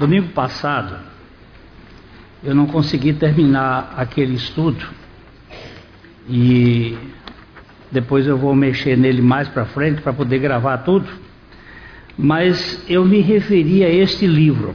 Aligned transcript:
Domingo 0.00 0.28
passado, 0.28 0.96
eu 2.42 2.54
não 2.54 2.66
consegui 2.66 3.12
terminar 3.12 3.92
aquele 3.98 4.34
estudo 4.34 4.82
e 6.26 6.96
depois 7.92 8.26
eu 8.26 8.38
vou 8.38 8.54
mexer 8.54 8.96
nele 8.96 9.20
mais 9.20 9.46
para 9.48 9.66
frente 9.66 10.00
para 10.00 10.14
poder 10.14 10.38
gravar 10.38 10.78
tudo. 10.78 11.06
Mas 12.16 12.82
eu 12.88 13.04
me 13.04 13.20
referi 13.20 13.84
a 13.84 13.90
este 13.90 14.26
livro. 14.26 14.74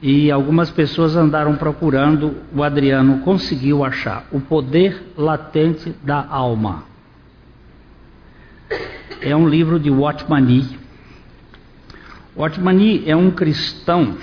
E 0.00 0.30
algumas 0.30 0.70
pessoas 0.70 1.16
andaram 1.16 1.54
procurando, 1.54 2.34
o 2.50 2.62
Adriano 2.62 3.18
conseguiu 3.18 3.84
achar 3.84 4.26
O 4.32 4.40
Poder 4.40 5.12
Latente 5.18 5.94
da 6.02 6.26
Alma. 6.26 6.84
É 9.20 9.36
um 9.36 9.46
livro 9.46 9.78
de 9.78 9.90
Watchmani. 9.90 10.85
Watchmani 12.36 13.02
é 13.06 13.16
um 13.16 13.30
cristão 13.30 14.18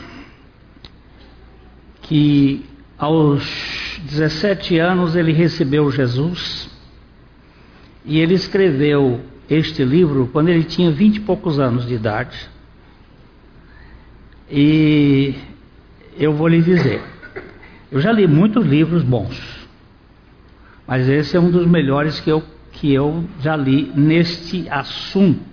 que 2.03 2.63
aos 2.95 3.99
17 4.03 4.77
anos 4.77 5.15
ele 5.15 5.31
recebeu 5.31 5.89
Jesus 5.89 6.69
e 8.05 8.19
ele 8.19 8.35
escreveu 8.35 9.19
este 9.49 9.83
livro 9.83 10.29
quando 10.31 10.49
ele 10.49 10.63
tinha 10.63 10.91
vinte 10.91 11.17
e 11.17 11.21
poucos 11.21 11.59
anos 11.59 11.87
de 11.87 11.95
idade. 11.95 12.37
E 14.49 15.33
eu 16.15 16.33
vou 16.33 16.47
lhe 16.47 16.61
dizer, 16.61 17.01
eu 17.91 17.99
já 17.99 18.11
li 18.11 18.27
muitos 18.27 18.63
livros 18.63 19.01
bons, 19.01 19.67
mas 20.85 21.09
esse 21.09 21.35
é 21.35 21.39
um 21.39 21.49
dos 21.49 21.65
melhores 21.65 22.19
que 22.19 22.29
eu, 22.29 22.43
que 22.73 22.93
eu 22.93 23.23
já 23.39 23.55
li 23.55 23.91
neste 23.95 24.69
assunto. 24.69 25.52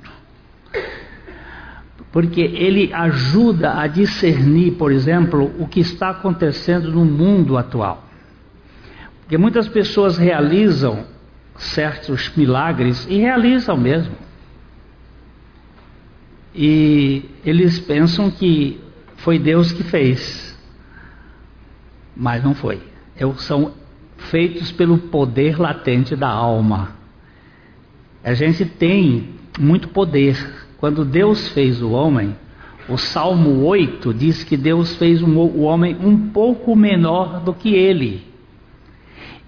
Porque 2.12 2.40
ele 2.40 2.92
ajuda 2.92 3.80
a 3.80 3.86
discernir, 3.86 4.72
por 4.72 4.90
exemplo, 4.90 5.52
o 5.58 5.68
que 5.68 5.80
está 5.80 6.10
acontecendo 6.10 6.90
no 6.90 7.04
mundo 7.04 7.56
atual. 7.56 8.04
Porque 9.20 9.38
muitas 9.38 9.68
pessoas 9.68 10.18
realizam 10.18 11.04
certos 11.56 12.34
milagres 12.36 13.06
e 13.08 13.18
realizam 13.18 13.76
mesmo. 13.76 14.14
E 16.52 17.26
eles 17.44 17.78
pensam 17.78 18.28
que 18.28 18.80
foi 19.18 19.38
Deus 19.38 19.70
que 19.70 19.84
fez, 19.84 20.58
mas 22.16 22.42
não 22.42 22.54
foi. 22.54 22.82
São 23.36 23.72
feitos 24.16 24.72
pelo 24.72 24.98
poder 24.98 25.60
latente 25.60 26.16
da 26.16 26.28
alma. 26.28 26.96
A 28.24 28.34
gente 28.34 28.64
tem 28.64 29.34
muito 29.60 29.88
poder. 29.88 30.59
Quando 30.80 31.04
Deus 31.04 31.48
fez 31.48 31.82
o 31.82 31.90
homem, 31.90 32.34
o 32.88 32.96
Salmo 32.96 33.66
8 33.66 34.14
diz 34.14 34.42
que 34.42 34.56
Deus 34.56 34.96
fez 34.96 35.22
o 35.22 35.60
homem 35.60 35.94
um 36.02 36.30
pouco 36.30 36.74
menor 36.74 37.40
do 37.40 37.52
que 37.52 37.74
ele 37.74 38.26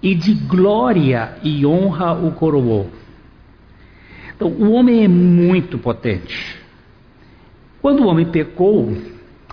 e 0.01 0.13
de 0.13 0.35
glória 0.35 1.37
e 1.41 1.65
honra 1.65 2.13
o 2.13 2.31
coroou. 2.33 2.91
Então, 4.35 4.47
o 4.47 4.73
homem 4.73 5.03
é 5.03 5.07
muito 5.07 5.79
potente. 5.79 6.55
Quando 7.81 8.03
o 8.03 8.07
homem 8.07 8.27
pecou, 8.27 8.95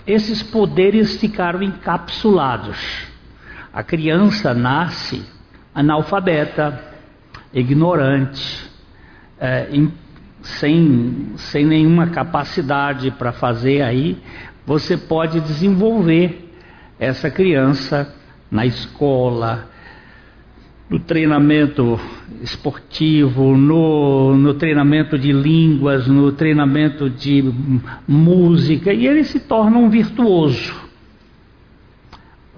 esses 0.05 0.43
poderes 0.43 1.19
ficaram 1.19 1.63
encapsulados. 1.63 2.77
A 3.73 3.81
criança 3.81 4.53
nasce 4.53 5.25
analfabeta, 5.73 6.79
ignorante, 7.53 8.69
é, 9.39 9.69
sem, 10.41 11.33
sem 11.35 11.65
nenhuma 11.65 12.07
capacidade 12.07 13.11
para 13.11 13.31
fazer 13.31 13.81
aí, 13.81 14.17
você 14.65 14.97
pode 14.97 15.39
desenvolver 15.39 16.49
essa 16.99 17.29
criança 17.29 18.13
na 18.49 18.65
escola, 18.65 19.69
no 20.89 20.99
treinamento 20.99 21.99
esportivo, 22.41 23.55
no, 23.55 24.35
no 24.35 24.53
treinamento 24.55 25.17
de 25.17 25.31
línguas, 25.31 26.07
no 26.07 26.31
treinamento 26.33 27.09
de 27.09 27.43
música, 28.07 28.93
e 28.93 29.07
ele 29.07 29.23
se 29.23 29.39
torna 29.39 29.77
um 29.77 29.89
virtuoso. 29.89 30.73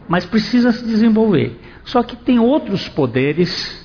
Mas 0.07 0.25
precisa 0.25 0.71
se 0.71 0.83
desenvolver. 0.83 1.59
Só 1.85 2.01
que 2.01 2.15
tem 2.15 2.39
outros 2.39 2.89
poderes 2.89 3.82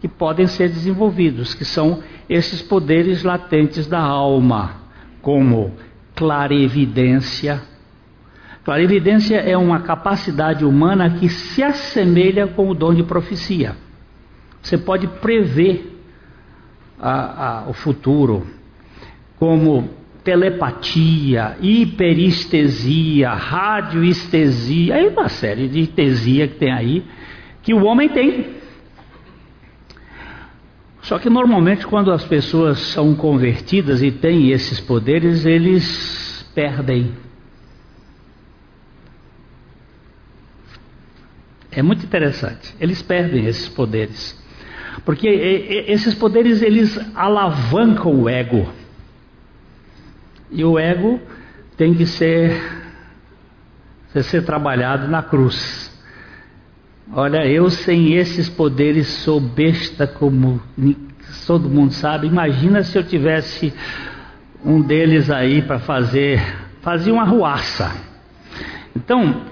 que 0.00 0.08
podem 0.08 0.46
ser 0.46 0.68
desenvolvidos, 0.68 1.54
que 1.54 1.64
são 1.64 2.02
esses 2.28 2.62
poderes 2.62 3.22
latentes 3.22 3.86
da 3.86 4.00
alma, 4.00 4.76
como 5.20 5.72
clarevidência, 6.14 7.62
Clarividência 8.64 9.36
é 9.38 9.56
uma 9.56 9.80
capacidade 9.80 10.64
humana 10.64 11.10
que 11.18 11.28
se 11.28 11.62
assemelha 11.62 12.46
com 12.46 12.68
o 12.68 12.74
dom 12.74 12.94
de 12.94 13.02
profecia. 13.02 13.74
Você 14.62 14.76
pode 14.76 15.06
prever 15.06 15.98
a, 16.98 17.62
a, 17.62 17.68
o 17.70 17.72
futuro, 17.72 18.46
como 19.38 19.88
telepatia, 20.22 21.56
hiperestesia, 21.62 23.30
radioestesia, 23.30 24.96
aí 24.96 25.08
uma 25.08 25.30
série 25.30 25.66
de 25.66 25.80
estesia 25.80 26.46
que 26.46 26.56
tem 26.56 26.70
aí, 26.70 27.02
que 27.62 27.72
o 27.72 27.84
homem 27.84 28.10
tem. 28.10 28.59
Só 31.10 31.18
que 31.18 31.28
normalmente 31.28 31.88
quando 31.88 32.12
as 32.12 32.24
pessoas 32.24 32.78
são 32.78 33.16
convertidas 33.16 34.00
e 34.00 34.12
têm 34.12 34.52
esses 34.52 34.78
poderes, 34.78 35.44
eles 35.44 36.48
perdem. 36.54 37.12
É 41.68 41.82
muito 41.82 42.06
interessante. 42.06 42.76
Eles 42.78 43.02
perdem 43.02 43.46
esses 43.46 43.68
poderes. 43.68 44.40
Porque 45.04 45.26
esses 45.88 46.14
poderes 46.14 46.62
eles 46.62 46.96
alavancam 47.12 48.14
o 48.14 48.28
ego. 48.28 48.72
E 50.48 50.64
o 50.64 50.78
ego 50.78 51.20
tem 51.76 51.92
que 51.92 52.06
ser, 52.06 52.56
ser 54.22 54.44
trabalhado 54.44 55.08
na 55.08 55.24
cruz. 55.24 55.89
Olha, 57.12 57.44
eu 57.44 57.68
sem 57.70 58.14
esses 58.14 58.48
poderes 58.48 59.08
sou 59.08 59.40
besta 59.40 60.06
como 60.06 60.62
todo 61.44 61.68
mundo 61.68 61.92
sabe. 61.92 62.28
Imagina 62.28 62.84
se 62.84 62.96
eu 62.96 63.02
tivesse 63.02 63.74
um 64.64 64.80
deles 64.80 65.28
aí 65.28 65.60
para 65.60 65.80
fazer, 65.80 66.40
fazer 66.80 67.10
uma 67.10 67.24
ruaça. 67.24 67.92
Então, 68.94 69.42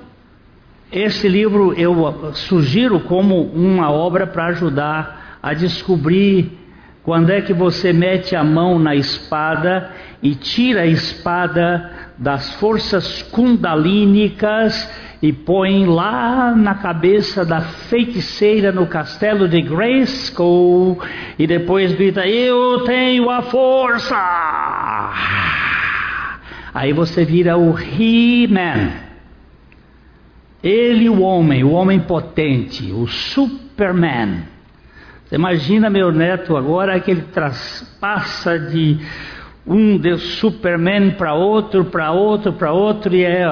esse 0.93 1.27
livro 1.27 1.73
eu 1.73 2.33
sugiro 2.35 3.01
como 3.01 3.43
uma 3.43 3.91
obra 3.91 4.25
para 4.25 4.47
ajudar 4.47 5.39
a 5.43 5.53
descobrir 5.53 6.57
quando 7.03 7.31
é 7.31 7.41
que 7.41 7.53
você 7.53 7.93
mete 7.93 8.37
a 8.37 8.45
mão 8.45 8.79
na 8.79 8.95
espada 8.95 9.91
e 10.23 10.37
tira 10.37 10.83
a 10.83 10.87
espada 10.87 11.91
das 12.17 12.55
forças 12.55 13.21
kundalínicas 13.23 14.89
e 15.21 15.33
põe 15.33 15.85
lá 15.85 16.55
na 16.55 16.77
cabeça 16.77 17.45
da 17.45 17.61
feiticeira 17.61 18.71
no 18.71 18.87
castelo 18.87 19.49
de 19.49 19.61
Grayskull 19.61 21.01
e 21.39 21.47
depois 21.47 21.93
grita: 21.93 22.27
Eu 22.27 22.85
tenho 22.85 23.29
a 23.29 23.43
força! 23.43 24.17
Aí 26.73 26.93
você 26.93 27.25
vira 27.25 27.57
o 27.59 27.77
He-Man. 27.77 28.93
Ele, 30.63 31.09
o 31.09 31.21
homem, 31.23 31.65
o 31.65 31.71
homem 31.71 32.01
potente, 32.01 32.93
o 32.93 33.07
Superman. 33.07 34.43
Você 35.25 35.35
imagina 35.35 35.91
meu 35.91 36.13
neto 36.13 36.57
agora 36.57 36.99
que 37.01 37.11
ele 37.11 37.25
passa 38.01 38.59
de 38.59 38.99
um 39.67 39.99
de 39.99 40.17
Superman 40.17 41.11
para 41.11 41.35
outro, 41.35 41.85
para 41.85 42.11
outro, 42.13 42.53
para 42.55 42.73
outro 42.73 43.15
e 43.15 43.25
é, 43.25 43.45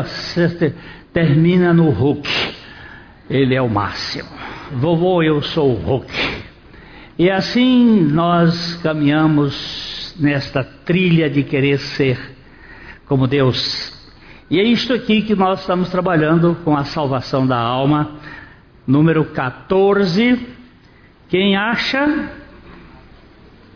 termina 1.17 1.73
no 1.73 1.89
Hulk. 1.89 2.29
Ele 3.31 3.55
é 3.55 3.63
o 3.63 3.71
máximo. 3.71 4.29
Vovô, 4.73 5.23
eu 5.23 5.41
sou 5.41 5.71
o 5.71 5.75
Hulk. 5.75 6.13
E 7.19 7.31
assim 7.31 8.03
nós 8.03 8.75
caminhamos 8.83 10.15
nesta 10.21 10.63
trilha 10.63 11.31
de 11.31 11.43
querer 11.43 11.79
ser 11.79 12.21
como 13.07 13.27
Deus. 13.27 13.95
E 14.51 14.61
é 14.61 14.63
isto 14.63 14.93
aqui 14.93 15.23
que 15.23 15.35
nós 15.35 15.61
estamos 15.61 15.89
trabalhando 15.89 16.55
com 16.63 16.77
a 16.77 16.85
salvação 16.85 17.47
da 17.47 17.59
alma, 17.59 18.17
número 18.87 19.25
14 19.25 20.39
quem 21.31 21.57
acha, 21.57 22.29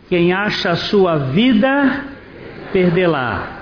quem 0.07 0.31
acha 0.31 0.69
a 0.69 0.75
sua 0.75 1.17
vida, 1.17 2.05
perdê-la. 2.71 3.60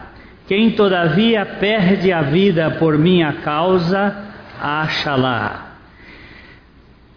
Quem 0.50 0.72
todavia 0.72 1.46
perde 1.46 2.12
a 2.12 2.24
vida 2.24 2.72
por 2.72 2.98
minha 2.98 3.34
causa, 3.34 4.18
acha-la. 4.60 5.76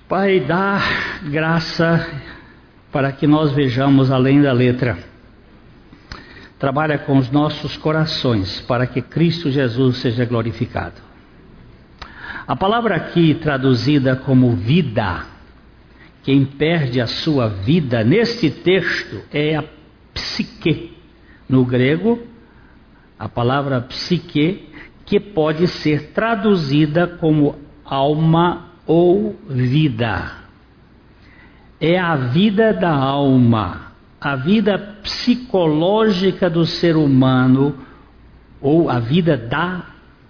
Pai, 0.06 0.38
dá 0.40 0.78
graça 1.22 2.10
para 2.92 3.10
que 3.10 3.26
nós 3.26 3.50
vejamos 3.52 4.10
além 4.10 4.42
da 4.42 4.52
letra. 4.52 4.98
trabalha 6.58 6.98
com 6.98 7.16
os 7.16 7.30
nossos 7.30 7.74
corações 7.74 8.60
para 8.60 8.86
que 8.86 9.00
Cristo 9.00 9.50
Jesus 9.50 9.96
seja 9.96 10.26
glorificado. 10.26 11.00
A 12.46 12.54
palavra 12.54 12.96
aqui 12.96 13.32
traduzida 13.32 14.14
como 14.14 14.54
vida, 14.54 15.24
quem 16.22 16.44
perde 16.44 17.00
a 17.00 17.06
sua 17.06 17.48
vida 17.48 18.04
neste 18.04 18.50
texto 18.50 19.22
é 19.32 19.56
a 19.56 19.64
psique. 20.12 20.94
No 21.48 21.64
grego, 21.64 22.30
a 23.22 23.28
palavra 23.28 23.80
psique, 23.82 24.68
que 25.06 25.20
pode 25.20 25.66
ser 25.66 26.12
traduzida 26.12 27.06
como 27.06 27.56
alma 27.84 28.70
ou 28.86 29.36
vida. 29.48 30.32
É 31.80 31.98
a 31.98 32.16
vida 32.16 32.72
da 32.72 32.92
alma 32.94 33.92
a 34.22 34.36
vida 34.36 34.78
psicológica 35.02 36.48
do 36.48 36.64
ser 36.64 36.94
humano 36.94 37.74
ou 38.60 38.88
a 38.88 39.00
vida 39.00 39.36
da 39.36 39.82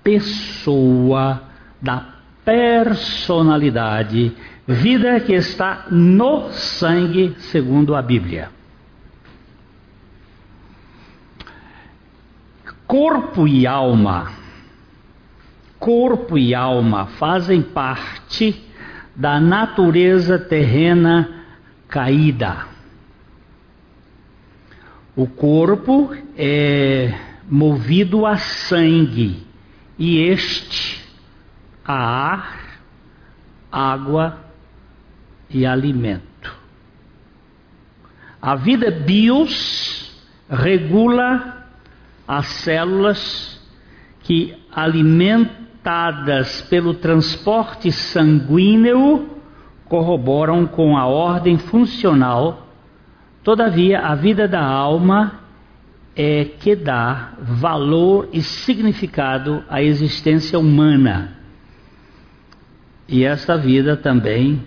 pessoa, 0.03 1.43
da 1.81 2.07
personalidade, 2.43 4.33
vida 4.67 5.21
que 5.21 5.35
está 5.35 5.89
no 5.91 6.49
sangue, 6.53 7.35
segundo 7.39 7.95
a 7.95 8.01
Bíblia. 8.01 8.49
Corpo 12.87 13.47
e 13.49 13.67
alma, 13.67 14.33
corpo 15.79 16.37
e 16.37 16.55
alma 16.55 17.07
fazem 17.07 17.63
parte 17.63 18.63
da 19.15 19.41
natureza 19.41 20.39
terrena 20.39 21.45
caída. 21.89 22.67
O 25.15 25.27
corpo 25.27 26.15
é 26.37 27.15
movido 27.49 28.25
a 28.25 28.37
sangue 28.37 29.47
e 29.99 30.19
este 30.21 31.05
a 31.85 31.95
ar, 31.95 32.81
água 33.71 34.39
e 35.51 35.67
alimento. 35.67 36.55
A 38.41 38.55
vida 38.57 38.91
bios 38.91 40.11
regula 40.49 41.62
as 42.39 42.47
células 42.47 43.61
que 44.21 44.55
alimentadas 44.73 46.63
pelo 46.63 46.95
transporte 46.95 47.91
sanguíneo 47.91 49.31
corroboram 49.87 50.67
com 50.67 50.97
a 50.97 51.07
ordem 51.07 51.59
funcional 51.59 52.63
Todavia, 53.43 54.01
a 54.01 54.15
vida 54.15 54.47
da 54.47 54.65
alma 54.65 55.41
é 56.15 56.45
que 56.45 56.77
dá 56.77 57.33
valor 57.41 58.29
e 58.33 58.41
significado 58.41 59.65
à 59.69 59.83
existência 59.83 60.59
humana. 60.59 61.37
E 63.09 63.25
esta 63.25 63.59
vida 63.59 63.97
também 63.97 64.65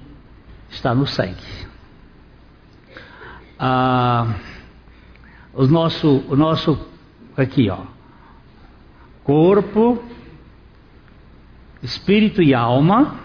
está 0.69 0.93
no 0.93 1.07
sangue. 1.07 1.35
Ah, 3.57 4.35
o 5.53 5.65
nosso, 5.67 6.25
o 6.27 6.35
nosso 6.35 6.77
aqui, 7.37 7.69
ó, 7.69 7.79
corpo, 9.23 10.03
espírito 11.81 12.41
e 12.41 12.53
alma. 12.53 13.19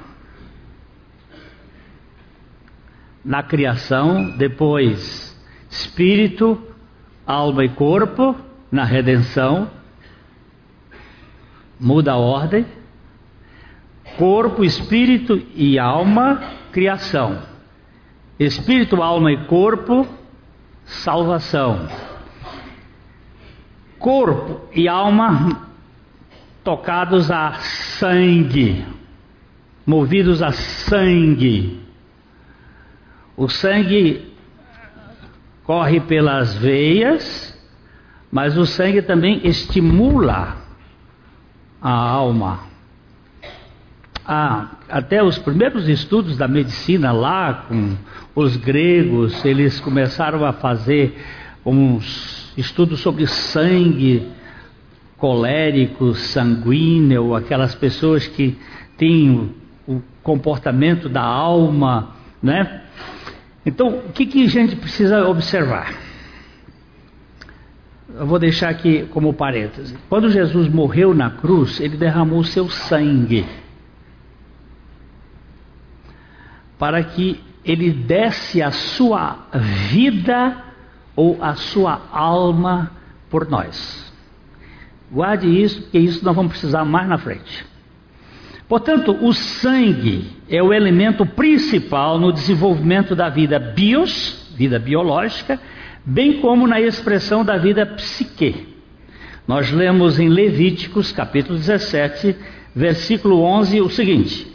Na 3.24 3.42
criação, 3.42 4.36
depois 4.36 5.38
espírito, 5.68 6.60
alma 7.26 7.64
e 7.64 7.68
corpo. 7.68 8.34
Na 8.72 8.84
redenção, 8.84 9.68
muda 11.80 12.12
a 12.12 12.16
ordem, 12.16 12.64
corpo, 14.16 14.62
espírito 14.62 15.42
e 15.56 15.76
alma, 15.76 16.40
criação, 16.70 17.42
espírito, 18.38 19.02
alma 19.02 19.32
e 19.32 19.46
corpo, 19.46 20.06
salvação, 20.84 21.88
corpo 24.00 24.62
e 24.74 24.88
alma 24.88 25.68
tocados 26.64 27.30
a 27.30 27.52
sangue, 27.52 28.84
movidos 29.86 30.42
a 30.42 30.50
sangue. 30.50 31.80
O 33.36 33.48
sangue 33.48 34.34
corre 35.64 36.00
pelas 36.00 36.56
veias, 36.56 37.56
mas 38.32 38.56
o 38.56 38.66
sangue 38.66 39.02
também 39.02 39.40
estimula 39.44 40.56
a 41.80 41.90
alma. 41.92 42.60
Ah, 44.24 44.70
até 44.88 45.22
os 45.22 45.38
primeiros 45.38 45.88
estudos 45.88 46.36
da 46.36 46.48
medicina 46.48 47.12
lá 47.12 47.66
com 47.68 47.96
os 48.34 48.56
gregos, 48.56 49.44
eles 49.44 49.80
começaram 49.80 50.44
a 50.44 50.52
fazer 50.52 51.20
uns 51.64 52.39
estudos 52.60 53.00
sobre 53.00 53.26
sangue 53.26 54.28
colérico, 55.16 56.14
sanguíneo, 56.14 57.34
aquelas 57.34 57.74
pessoas 57.74 58.26
que 58.26 58.56
têm 58.96 59.54
o 59.86 60.02
comportamento 60.22 61.08
da 61.08 61.22
alma, 61.22 62.16
né? 62.42 62.82
Então, 63.64 63.88
o 63.88 64.12
que, 64.12 64.24
que 64.24 64.44
a 64.44 64.48
gente 64.48 64.76
precisa 64.76 65.28
observar? 65.28 65.94
Eu 68.14 68.26
vou 68.26 68.38
deixar 68.38 68.70
aqui 68.70 69.06
como 69.10 69.32
parêntese. 69.34 69.94
Quando 70.08 70.30
Jesus 70.30 70.68
morreu 70.68 71.14
na 71.14 71.30
cruz, 71.30 71.80
ele 71.80 71.96
derramou 71.96 72.42
seu 72.42 72.68
sangue 72.68 73.44
para 76.78 77.04
que 77.04 77.38
ele 77.62 77.90
desse 77.90 78.62
a 78.62 78.70
sua 78.70 79.46
vida 79.90 80.69
ou 81.20 81.36
a 81.38 81.54
sua 81.54 82.00
alma 82.10 82.92
por 83.28 83.46
nós. 83.46 84.10
Guarde 85.12 85.46
isso, 85.46 85.82
porque 85.82 85.98
isso 85.98 86.24
nós 86.24 86.34
vamos 86.34 86.52
precisar 86.52 86.82
mais 86.82 87.06
na 87.06 87.18
frente. 87.18 87.66
Portanto, 88.66 89.14
o 89.20 89.30
sangue 89.34 90.30
é 90.48 90.62
o 90.62 90.72
elemento 90.72 91.26
principal 91.26 92.18
no 92.18 92.32
desenvolvimento 92.32 93.14
da 93.14 93.28
vida 93.28 93.58
bios, 93.58 94.50
vida 94.56 94.78
biológica, 94.78 95.60
bem 96.06 96.40
como 96.40 96.66
na 96.66 96.80
expressão 96.80 97.44
da 97.44 97.58
vida 97.58 97.84
psique. 97.84 98.68
Nós 99.46 99.70
lemos 99.70 100.18
em 100.18 100.30
Levíticos, 100.30 101.12
capítulo 101.12 101.58
17, 101.58 102.34
versículo 102.74 103.42
11, 103.42 103.82
o 103.82 103.90
seguinte: 103.90 104.46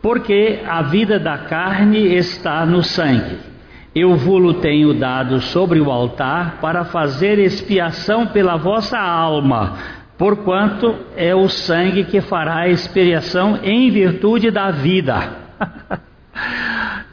Porque 0.00 0.60
a 0.66 0.80
vida 0.80 1.18
da 1.18 1.36
carne 1.36 2.14
está 2.14 2.64
no 2.64 2.82
sangue. 2.82 3.55
Eu 3.98 4.14
vou-lo 4.14 4.60
tenho 4.60 4.92
dado 4.92 5.40
sobre 5.40 5.80
o 5.80 5.90
altar 5.90 6.58
para 6.60 6.84
fazer 6.84 7.38
expiação 7.38 8.26
pela 8.26 8.56
vossa 8.56 8.98
alma 8.98 9.96
porquanto 10.18 10.94
é 11.16 11.34
o 11.34 11.48
sangue 11.48 12.04
que 12.04 12.20
fará 12.20 12.68
expiação 12.68 13.58
em 13.62 13.90
virtude 13.90 14.50
da 14.50 14.70
vida. 14.70 15.36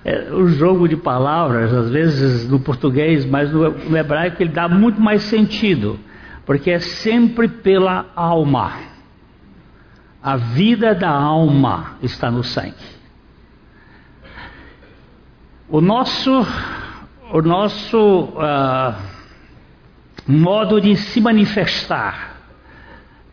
é, 0.05 0.31
o 0.31 0.47
jogo 0.47 0.87
de 0.87 0.95
palavras, 0.95 1.73
às 1.73 1.89
vezes 1.89 2.49
no 2.49 2.59
português, 2.59 3.25
mas 3.25 3.51
no 3.51 3.97
hebraico 3.97 4.41
ele 4.41 4.51
dá 4.51 4.69
muito 4.69 5.01
mais 5.01 5.23
sentido, 5.23 5.99
porque 6.45 6.71
é 6.71 6.79
sempre 6.79 7.47
pela 7.47 8.05
alma. 8.15 8.73
A 10.21 10.37
vida 10.37 10.95
da 10.95 11.09
alma 11.09 11.97
está 12.01 12.31
no 12.31 12.43
sangue. 12.43 12.92
O 15.73 15.81
nosso, 15.81 16.29
o 17.31 17.41
nosso 17.41 17.97
uh, 17.97 18.95
modo 20.27 20.79
de 20.79 20.95
se 20.95 21.19
manifestar 21.19 22.37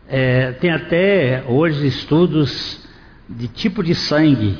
é, 0.07 0.51
tem 0.53 0.71
até 0.71 1.43
hoje 1.47 1.85
estudos 1.85 2.83
de 3.29 3.47
tipo 3.47 3.83
de 3.83 3.93
sangue 3.93 4.57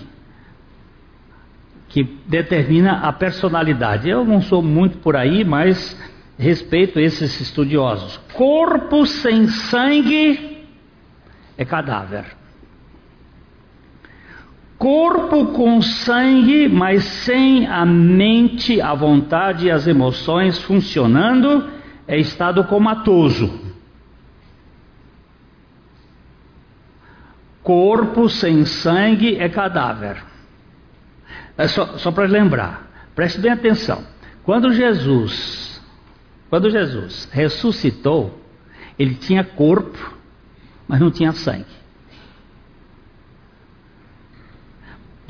que 1.90 2.04
determina 2.28 3.00
a 3.00 3.12
personalidade. 3.12 4.08
Eu 4.08 4.24
não 4.26 4.44
sou 4.44 4.62
muito 4.62 5.00
por 5.00 5.16
aí, 5.16 5.44
mas 5.44 6.00
respeito 6.38 7.00
esses 7.00 7.42
estudiosos. 7.42 8.16
Corpo 8.36 9.08
sem 9.08 9.48
sangue 9.48 10.68
é 11.58 11.66
cadáver. 11.66 12.41
Corpo 14.82 15.54
com 15.54 15.80
sangue, 15.80 16.68
mas 16.68 17.04
sem 17.04 17.68
a 17.68 17.86
mente, 17.86 18.82
a 18.82 18.96
vontade 18.96 19.68
e 19.68 19.72
as 19.72 19.86
emoções 19.86 20.58
funcionando, 20.58 21.70
é 22.08 22.18
estado 22.18 22.64
comatoso. 22.64 23.62
Corpo 27.62 28.28
sem 28.28 28.66
sangue 28.66 29.36
é 29.36 29.48
cadáver. 29.48 30.18
É 31.56 31.68
só, 31.68 32.00
só 32.00 32.12
para 32.12 32.26
lembrar, 32.26 32.90
preste 33.14 33.40
bem 33.40 33.52
atenção. 33.52 34.04
Quando 34.44 34.74
Jesus 34.74 35.80
Quando 36.50 36.72
Jesus 36.72 37.30
ressuscitou, 37.32 38.42
ele 38.98 39.14
tinha 39.14 39.44
corpo, 39.44 40.18
mas 40.88 41.00
não 41.00 41.12
tinha 41.12 41.34
sangue. 41.34 41.81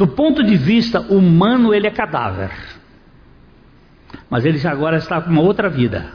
Do 0.01 0.07
ponto 0.07 0.41
de 0.41 0.57
vista 0.57 0.99
humano, 0.99 1.75
ele 1.75 1.85
é 1.85 1.91
cadáver. 1.91 2.49
Mas 4.27 4.43
ele 4.43 4.59
agora 4.67 4.97
está 4.97 5.21
com 5.21 5.29
uma 5.29 5.43
outra 5.43 5.69
vida. 5.69 6.13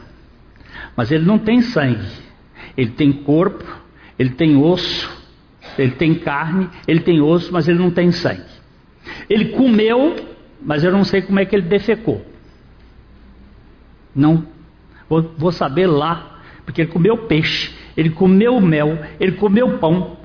Mas 0.93 1.09
ele 1.09 1.23
não 1.23 1.39
tem 1.39 1.61
sangue. 1.61 2.05
Ele 2.75 2.91
tem 2.91 3.13
corpo, 3.13 3.63
ele 4.19 4.31
tem 4.31 4.57
osso, 4.57 5.09
ele 5.77 5.91
tem 5.91 6.15
carne, 6.15 6.69
ele 6.85 6.99
tem 6.99 7.21
osso, 7.21 7.49
mas 7.53 7.65
ele 7.69 7.79
não 7.79 7.89
tem 7.89 8.11
sangue. 8.11 8.43
Ele 9.29 9.53
comeu, 9.53 10.17
mas 10.61 10.83
eu 10.83 10.91
não 10.91 11.05
sei 11.05 11.21
como 11.21 11.39
é 11.39 11.45
que 11.45 11.55
ele 11.55 11.69
defecou. 11.69 12.25
Não, 14.13 14.45
vou, 15.07 15.33
vou 15.37 15.51
saber 15.53 15.87
lá, 15.87 16.41
porque 16.65 16.81
ele 16.81 16.91
comeu 16.91 17.19
peixe, 17.19 17.73
ele 17.95 18.09
comeu 18.09 18.59
mel, 18.59 18.99
ele 19.17 19.31
comeu 19.31 19.77
pão, 19.77 20.16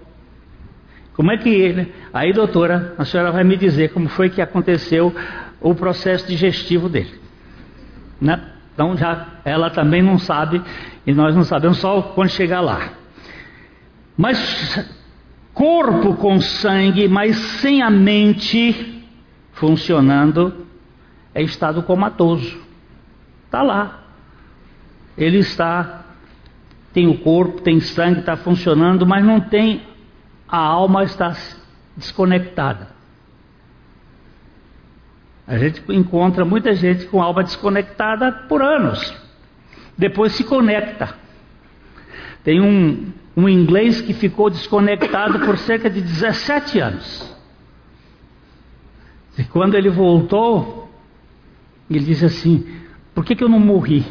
como 1.22 1.30
é 1.30 1.36
que 1.36 1.48
ele. 1.48 1.94
Aí, 2.12 2.32
doutora, 2.32 2.96
a 2.98 3.04
senhora 3.04 3.30
vai 3.30 3.44
me 3.44 3.56
dizer 3.56 3.92
como 3.92 4.08
foi 4.08 4.28
que 4.28 4.42
aconteceu 4.42 5.14
o 5.60 5.72
processo 5.72 6.26
digestivo 6.26 6.88
dele. 6.88 7.14
Né? 8.20 8.42
Então, 8.74 8.96
já 8.96 9.28
ela 9.44 9.70
também 9.70 10.02
não 10.02 10.18
sabe, 10.18 10.60
e 11.06 11.14
nós 11.14 11.32
não 11.32 11.44
sabemos 11.44 11.78
só 11.78 12.02
quando 12.02 12.30
chegar 12.30 12.60
lá. 12.60 12.88
Mas 14.16 14.84
corpo 15.54 16.16
com 16.16 16.40
sangue, 16.40 17.06
mas 17.06 17.36
sem 17.36 17.82
a 17.82 17.88
mente 17.88 19.04
funcionando, 19.52 20.66
é 21.32 21.40
estado 21.40 21.84
comatoso. 21.84 22.60
Está 23.44 23.62
lá. 23.62 24.02
Ele 25.16 25.38
está, 25.38 26.04
tem 26.92 27.06
o 27.06 27.18
corpo, 27.18 27.60
tem 27.60 27.78
sangue, 27.78 28.18
está 28.18 28.36
funcionando, 28.36 29.06
mas 29.06 29.24
não 29.24 29.38
tem 29.38 29.91
a 30.52 30.58
alma 30.58 31.02
está 31.02 31.34
desconectada. 31.96 32.88
A 35.46 35.56
gente 35.56 35.82
encontra 35.88 36.44
muita 36.44 36.74
gente 36.74 37.06
com 37.06 37.22
alma 37.22 37.42
desconectada 37.42 38.30
por 38.50 38.60
anos. 38.62 39.16
Depois 39.96 40.32
se 40.32 40.44
conecta. 40.44 41.14
Tem 42.44 42.60
um, 42.60 43.12
um 43.34 43.48
inglês 43.48 44.02
que 44.02 44.12
ficou 44.12 44.50
desconectado 44.50 45.40
por 45.40 45.56
cerca 45.56 45.88
de 45.88 46.02
17 46.02 46.80
anos. 46.80 47.34
E 49.38 49.44
quando 49.44 49.74
ele 49.74 49.88
voltou, 49.88 50.92
ele 51.88 52.04
disse 52.04 52.26
assim: 52.26 52.66
Por 53.14 53.24
que, 53.24 53.34
que 53.34 53.42
eu 53.42 53.48
não 53.48 53.58
morri? 53.58 54.04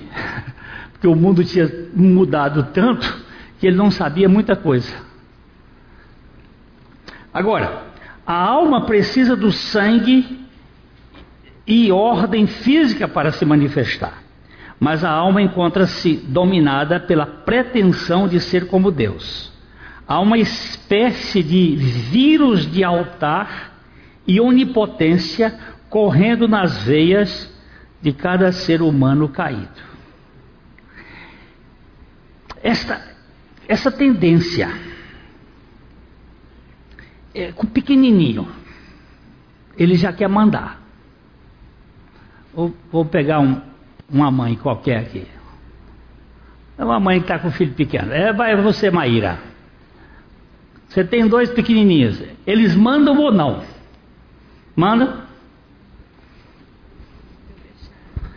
Porque 0.94 1.08
o 1.08 1.16
mundo 1.16 1.44
tinha 1.44 1.70
mudado 1.94 2.64
tanto 2.74 3.26
que 3.60 3.68
ele 3.68 3.78
não 3.78 3.92
sabia 3.92 4.28
muita 4.28 4.56
coisa. 4.56 5.11
Agora, 7.34 7.84
a 8.26 8.34
alma 8.34 8.86
precisa 8.86 9.36
do 9.36 9.52
sangue 9.52 10.40
e 11.66 11.92
ordem 11.92 12.48
física 12.48 13.08
para 13.08 13.32
se 13.32 13.46
manifestar. 13.46 14.22
Mas 14.80 15.04
a 15.04 15.12
alma 15.12 15.42
encontra-se 15.42 16.18
dominada 16.18 17.00
pela 17.00 17.26
pretensão 17.26 18.28
de 18.28 18.40
ser 18.40 18.68
como 18.68 18.92
Deus. 18.92 19.52
Há 20.08 20.20
uma 20.20 20.38
espécie 20.38 21.42
de 21.44 21.76
vírus 21.76 22.70
de 22.70 22.84
altar 22.84 23.72
e 24.28 24.42
onipotência 24.42 25.58
correndo 25.90 26.48
nas 26.48 26.84
veias 26.84 27.50
de 28.02 28.12
cada 28.12 28.52
ser 28.52 28.82
humano 28.82 29.30
caído. 29.30 29.92
Esta, 32.64 33.02
essa 33.68 33.92
tendência 33.92 34.70
é, 37.34 37.52
com 37.52 37.66
pequenininho, 37.66 38.48
ele 39.78 39.96
já 39.96 40.12
quer 40.12 40.28
mandar. 40.28 40.82
Vou, 42.54 42.74
vou 42.92 43.06
pegar 43.06 43.40
um, 43.40 43.62
uma 44.10 44.30
mãe 44.30 44.56
qualquer 44.56 45.00
aqui. 45.00 45.26
É 46.78 46.84
uma 46.84 47.00
mãe 47.00 47.20
que 47.20 47.26
está 47.26 47.40
com 47.40 47.52
filho 47.52 47.74
pequeno. 47.74 48.12
É, 48.12 48.34
vai 48.34 48.56
você, 48.62 48.90
Maíra. 48.90 49.40
Você 50.88 51.06
tem 51.06 51.28
dois 51.28 51.50
pequenininhos. 51.52 52.22
Eles 52.46 52.76
mandam 52.76 53.18
ou 53.18 53.32
não? 53.32 53.64
Manda? 54.76 55.26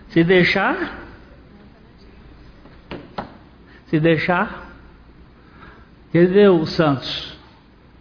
Se 0.09 0.23
deixar? 0.23 1.01
Se 3.87 3.99
deixar? 3.99 4.71
Cadê 6.13 6.47
o 6.49 6.65
Santos? 6.65 7.37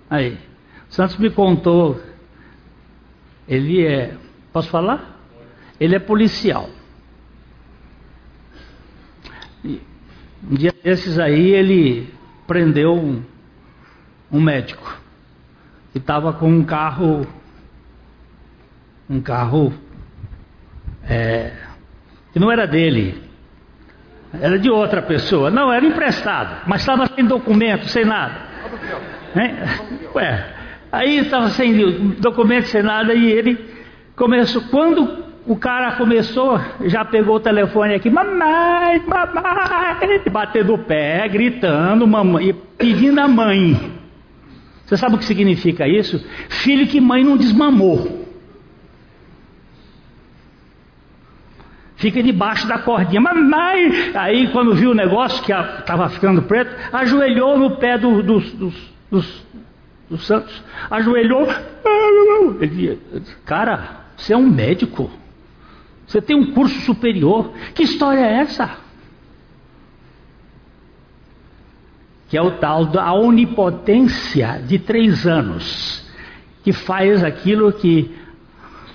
Aí. 0.07 0.37
Santos 0.93 1.17
me 1.17 1.31
contou, 1.31 1.99
ele 3.47 3.83
é, 3.83 4.15
posso 4.51 4.69
falar? 4.69 5.17
Ele 5.79 5.95
é 5.95 5.99
policial. 5.99 6.69
E 9.65 9.81
um 10.47 10.53
dia 10.53 10.71
desses 10.83 11.17
aí 11.17 11.49
ele 11.49 12.13
prendeu 12.45 12.93
um, 12.93 13.23
um 14.31 14.39
médico 14.39 15.01
que 15.91 15.97
estava 15.97 16.31
com 16.31 16.47
um 16.47 16.63
carro, 16.63 17.25
um 19.09 19.19
carro 19.19 19.73
é, 21.09 21.53
que 22.31 22.39
não 22.39 22.51
era 22.51 22.67
dele, 22.67 23.19
era 24.31 24.59
de 24.59 24.69
outra 24.69 25.01
pessoa, 25.01 25.49
não 25.49 25.73
era 25.73 25.83
emprestado, 25.83 26.67
mas 26.67 26.81
estava 26.81 27.07
sem 27.07 27.25
documento, 27.25 27.87
sem 27.87 28.05
nada. 28.05 28.43
Hein? 29.35 29.55
Ué, 30.13 30.62
Aí 30.93 31.17
estava 31.17 31.49
sem 31.49 31.75
documento, 32.19 32.67
sem 32.67 32.83
nada, 32.83 33.15
e 33.15 33.25
ele 33.25 33.57
começou. 34.15 34.61
Quando 34.69 35.23
o 35.43 35.55
cara 35.55 35.93
começou, 35.93 36.61
já 36.81 37.03
pegou 37.03 37.37
o 37.37 37.39
telefone 37.39 37.95
aqui, 37.95 38.11
mamãe, 38.11 39.01
mamãe, 39.07 40.29
batendo 40.31 40.75
o 40.75 40.77
pé, 40.77 41.27
gritando, 41.27 42.05
mamãe, 42.05 42.53
pedindo 42.77 43.19
a 43.19 43.27
mãe. 43.27 43.75
Você 44.85 44.95
sabe 44.95 45.15
o 45.15 45.17
que 45.17 45.25
significa 45.25 45.87
isso? 45.87 46.23
Filho 46.47 46.85
que 46.85 47.01
mãe 47.01 47.23
não 47.23 47.37
desmamou. 47.37 48.27
Fica 51.95 52.21
debaixo 52.21 52.67
da 52.67 52.77
cordinha, 52.77 53.19
mamãe. 53.19 54.11
Aí 54.13 54.47
quando 54.49 54.75
viu 54.75 54.91
o 54.91 54.95
negócio 54.95 55.41
que 55.41 55.51
estava 55.51 56.07
ficando 56.09 56.43
preto, 56.43 56.71
ajoelhou 56.91 57.57
no 57.57 57.77
pé 57.77 57.97
do, 57.97 58.21
dos, 58.21 58.53
dos, 58.53 58.93
dos 59.09 59.43
dos 60.09 60.25
Santos, 60.25 60.63
ajoelhou. 60.89 61.47
Ele 62.59 62.97
disse, 63.21 63.35
cara, 63.45 64.03
você 64.15 64.33
é 64.33 64.37
um 64.37 64.49
médico. 64.49 65.09
Você 66.07 66.21
tem 66.21 66.35
um 66.35 66.53
curso 66.53 66.79
superior. 66.81 67.51
Que 67.73 67.83
história 67.83 68.19
é 68.19 68.39
essa? 68.39 68.77
Que 72.29 72.37
é 72.37 72.41
o 72.41 72.51
tal 72.51 72.85
da 72.85 73.13
onipotência 73.13 74.61
de 74.65 74.79
três 74.79 75.27
anos, 75.27 76.09
que 76.63 76.71
faz 76.71 77.23
aquilo 77.23 77.71
que 77.73 78.15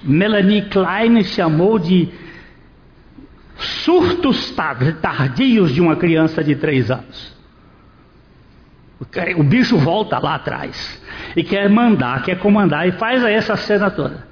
Melanie 0.02 0.62
Klein 0.62 1.22
chamou 1.24 1.78
de 1.78 2.08
surtos 3.56 4.54
tardios 5.00 5.72
de 5.72 5.80
uma 5.80 5.96
criança 5.96 6.42
de 6.42 6.54
três 6.54 6.90
anos. 6.90 7.37
O 9.36 9.42
bicho 9.44 9.76
volta 9.78 10.18
lá 10.18 10.34
atrás 10.34 11.00
e 11.36 11.44
quer 11.44 11.70
mandar, 11.70 12.22
quer 12.24 12.38
comandar 12.38 12.88
e 12.88 12.92
faz 12.92 13.22
essa 13.24 13.56
cena 13.56 13.90
toda. 13.90 14.26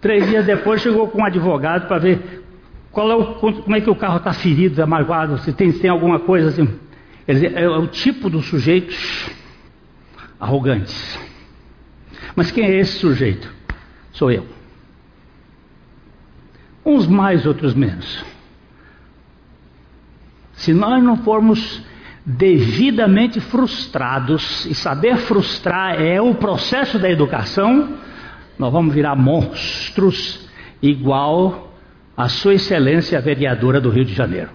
Três 0.00 0.26
dias 0.28 0.46
depois 0.46 0.80
chegou 0.80 1.08
com 1.08 1.20
um 1.20 1.24
advogado 1.24 1.88
para 1.88 1.98
ver 1.98 2.44
qual 2.92 3.10
é 3.10 3.16
o, 3.16 3.34
como 3.34 3.74
é 3.74 3.80
que 3.80 3.90
o 3.90 3.96
carro 3.96 4.18
está 4.18 4.32
ferido, 4.32 4.86
magoado, 4.86 5.38
se 5.38 5.52
tem, 5.52 5.72
tem 5.72 5.90
alguma 5.90 6.20
coisa 6.20 6.48
assim. 6.48 6.78
É, 7.26 7.62
é 7.62 7.68
o 7.68 7.86
tipo 7.86 8.30
dos 8.30 8.46
sujeitos 8.46 9.30
arrogantes. 10.38 11.18
Mas 12.36 12.50
quem 12.50 12.64
é 12.64 12.78
esse 12.78 12.98
sujeito? 12.98 13.52
Sou 14.12 14.30
eu. 14.30 14.46
Uns 16.84 17.06
mais, 17.06 17.46
outros 17.46 17.74
menos. 17.74 18.24
Se 20.54 20.72
nós 20.72 21.02
não 21.02 21.16
formos 21.18 21.82
devidamente 22.24 23.40
frustrados, 23.40 24.64
e 24.66 24.74
saber 24.74 25.16
frustrar 25.16 26.00
é 26.00 26.20
o 26.20 26.34
processo 26.34 26.98
da 26.98 27.10
educação, 27.10 27.96
nós 28.58 28.72
vamos 28.72 28.94
virar 28.94 29.16
monstros 29.16 30.48
igual 30.80 31.72
a 32.16 32.28
Sua 32.28 32.54
Excelência 32.54 33.18
a 33.18 33.20
vereadora 33.20 33.80
do 33.80 33.90
Rio 33.90 34.04
de 34.04 34.14
Janeiro. 34.14 34.50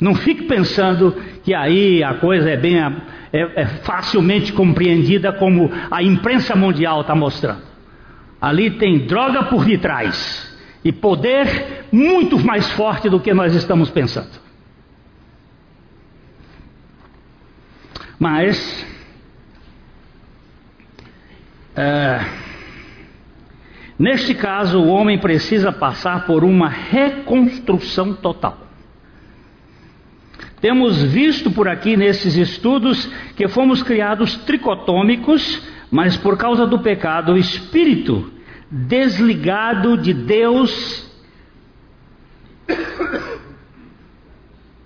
Não 0.00 0.14
fique 0.14 0.44
pensando 0.44 1.16
que 1.42 1.54
aí 1.54 2.02
a 2.02 2.14
coisa 2.14 2.50
é 2.50 2.56
bem 2.56 2.78
é, 2.78 2.92
é 3.32 3.66
facilmente 3.82 4.52
compreendida 4.52 5.32
como 5.32 5.70
a 5.90 6.02
imprensa 6.02 6.54
mundial 6.54 7.00
está 7.00 7.14
mostrando. 7.14 7.62
Ali 8.40 8.72
tem 8.72 9.06
droga 9.06 9.44
por 9.44 9.64
detrás 9.64 10.53
e 10.84 10.92
poder 10.92 11.86
muito 11.90 12.38
mais 12.38 12.70
forte 12.72 13.08
do 13.08 13.18
que 13.18 13.32
nós 13.32 13.54
estamos 13.54 13.90
pensando. 13.90 14.44
Mas, 18.18 18.86
é, 21.74 22.20
neste 23.98 24.34
caso, 24.34 24.78
o 24.78 24.88
homem 24.88 25.18
precisa 25.18 25.72
passar 25.72 26.26
por 26.26 26.44
uma 26.44 26.68
reconstrução 26.68 28.14
total. 28.14 28.58
Temos 30.60 31.02
visto 31.02 31.50
por 31.50 31.68
aqui 31.68 31.96
nesses 31.96 32.36
estudos 32.36 33.06
que 33.36 33.48
fomos 33.48 33.82
criados 33.82 34.36
tricotômicos, 34.38 35.62
mas 35.90 36.16
por 36.16 36.36
causa 36.36 36.66
do 36.66 36.78
pecado, 36.78 37.32
o 37.32 37.38
espírito 37.38 38.33
desligado 38.74 39.96
de 39.96 40.12
Deus 40.12 41.08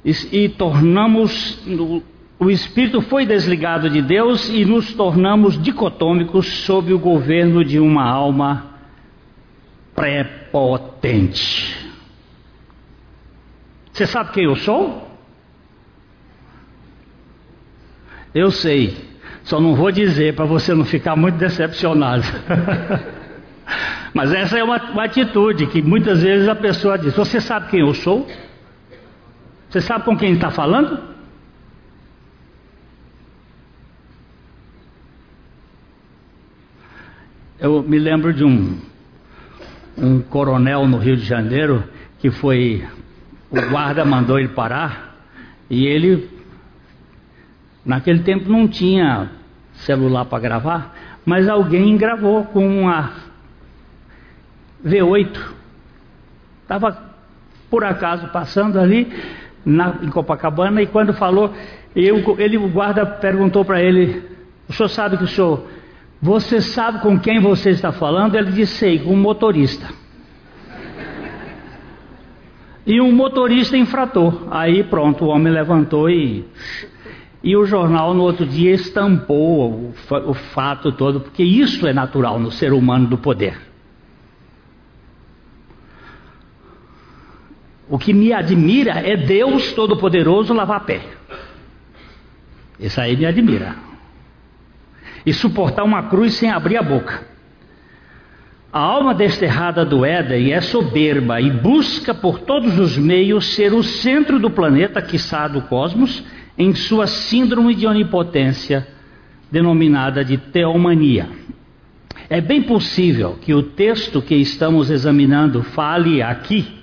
e, 0.05 0.45
e 0.45 0.49
tornamos 0.51 1.59
o 2.39 2.51
espírito 2.51 3.01
foi 3.01 3.25
desligado 3.25 3.89
de 3.89 4.03
Deus 4.03 4.51
e 4.51 4.65
nos 4.67 4.93
tornamos 4.93 5.61
dicotômicos 5.61 6.47
sob 6.65 6.93
o 6.93 6.99
governo 6.99 7.65
de 7.65 7.81
uma 7.81 8.05
alma 8.05 8.75
prepotente. 9.95 11.75
Você 13.91 14.07
sabe 14.07 14.33
quem 14.33 14.45
eu 14.45 14.55
sou? 14.55 15.09
Eu 18.35 18.51
sei, 18.51 18.97
só 19.43 19.59
não 19.59 19.75
vou 19.75 19.91
dizer 19.91 20.37
para 20.37 20.45
você 20.45 20.75
não 20.75 20.85
ficar 20.85 21.17
muito 21.17 21.37
decepcionado. 21.39 22.23
Mas 24.15 24.33
essa 24.33 24.59
é 24.59 24.65
uma, 24.65 24.83
uma 24.91 25.05
atitude 25.05 25.67
que 25.67 25.83
muitas 25.83 26.23
vezes 26.23 26.49
a 26.49 26.55
pessoa 26.55 26.99
diz: 26.99 27.15
Você 27.15 27.41
sabe 27.41 27.69
quem 27.71 27.81
eu 27.81 27.95
sou? 27.95 28.27
Você 29.69 29.81
sabe 29.81 30.05
com 30.05 30.17
quem 30.17 30.33
está 30.33 30.51
falando? 30.51 30.99
Eu 37.61 37.83
me 37.83 37.99
lembro 37.99 38.33
de 38.33 38.45
um, 38.45 38.79
um 39.97 40.21
coronel 40.21 40.87
no 40.87 40.97
Rio 40.97 41.17
de 41.17 41.25
Janeiro 41.25 41.85
que 42.19 42.31
foi. 42.31 42.87
O 43.51 43.61
guarda 43.71 44.05
mandou 44.05 44.39
ele 44.39 44.49
parar 44.49 45.17
e 45.69 45.87
ele. 45.87 46.29
Naquele 47.85 48.21
tempo 48.21 48.51
não 48.51 48.69
tinha 48.69 49.31
celular 49.73 50.27
para 50.27 50.39
gravar, 50.39 50.95
mas 51.25 51.49
alguém 51.49 51.97
gravou 51.97 52.45
com 52.45 52.83
uma 52.83 53.28
V8. 54.85 55.39
Estava 56.63 57.09
por 57.71 57.85
acaso 57.85 58.29
passando 58.29 58.79
ali 58.79 59.13
na, 59.65 59.97
em 60.03 60.09
Copacabana 60.09 60.83
e 60.83 60.87
quando 60.87 61.13
falou, 61.13 61.53
eu, 61.95 62.37
ele, 62.39 62.57
o 62.57 62.69
guarda 62.69 63.05
perguntou 63.05 63.65
para 63.65 63.83
ele: 63.83 64.23
O 64.69 64.73
senhor 64.73 64.89
sabe 64.89 65.17
que 65.17 65.25
o 65.25 65.29
senhor 65.29 65.65
você 66.21 66.61
sabe 66.61 67.01
com 67.01 67.19
quem 67.19 67.41
você 67.41 67.71
está 67.71 67.93
falando? 67.93 68.35
Ele 68.35 68.53
disse: 68.53 68.79
Sei, 68.79 68.99
com 68.99 69.13
um 69.13 69.17
motorista. 69.17 69.89
E 72.87 73.01
um 73.01 73.13
motorista 73.13 73.77
infrator. 73.77 74.49
Aí 74.51 74.83
pronto, 74.83 75.25
o 75.25 75.29
homem 75.29 75.53
levantou 75.53 76.09
e. 76.11 76.45
E 77.41 77.57
o 77.57 77.65
jornal 77.65 78.13
no 78.15 78.25
outro 78.25 78.45
dia 78.45 78.75
estampou 78.75 79.71
o, 79.71 79.95
o 80.27 80.35
fato 80.35 80.91
todo, 80.91 81.21
porque 81.21 81.45
isso 81.45 81.87
é 81.87 81.93
natural 81.93 82.41
no 82.41 82.51
ser 82.51 82.73
humano 82.73 83.07
do 83.07 83.17
poder. 83.17 83.68
O 87.89 87.99
que 87.99 88.13
me 88.13 88.33
admira 88.33 88.93
é 89.01 89.17
Deus 89.17 89.73
Todo-Poderoso 89.73 90.53
lavar 90.53 90.85
pé. 90.85 91.01
Isso 92.79 93.01
aí 93.01 93.17
me 93.17 93.27
admira 93.27 93.89
e 95.25 95.33
suportar 95.33 95.85
uma 95.85 96.05
cruz 96.05 96.35
sem 96.35 96.51
abrir 96.51 96.77
a 96.77 96.83
boca. 96.83 97.27
A 98.73 98.81
alma 98.81 99.15
desterrada 99.15 99.85
do 99.85 100.05
Éden 100.05 100.53
é 100.53 100.61
soberba 100.61 101.41
e 101.41 101.51
busca 101.51 102.15
por 102.15 102.41
todos 102.41 102.79
os 102.79 102.97
meios 102.97 103.47
ser 103.55 103.73
o 103.73 103.83
centro 103.83 104.39
do 104.39 104.51
planeta, 104.51 105.03
quiçá 105.03 105.49
do 105.49 105.63
cosmos, 105.63 106.23
em 106.57 106.75
sua 106.75 107.07
síndrome 107.07 107.75
de 107.75 107.87
onipotência, 107.87 108.87
denominada 109.51 110.25
de 110.25 110.37
teomania. 110.37 111.29
É 112.29 112.41
bem 112.41 112.63
possível 112.63 113.39
que 113.41 113.55
o 113.55 113.63
texto 113.63 114.21
que 114.21 114.35
estamos 114.35 114.91
examinando 114.91 115.63
fale 115.63 116.23
aqui 116.23 116.78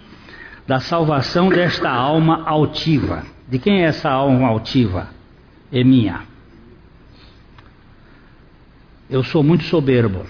da 0.68 0.80
salvação 0.80 1.50
desta 1.50 1.90
alma 1.90 2.44
altiva. 2.46 3.24
De 3.48 3.60
quem 3.60 3.82
é 3.82 3.86
essa 3.86 4.10
alma 4.10 4.48
altiva? 4.48 5.10
É 5.72 5.84
minha. 5.84 6.22
Eu 9.10 9.24
sou 9.24 9.44
muito 9.44 9.64
soberbo. 9.66 10.26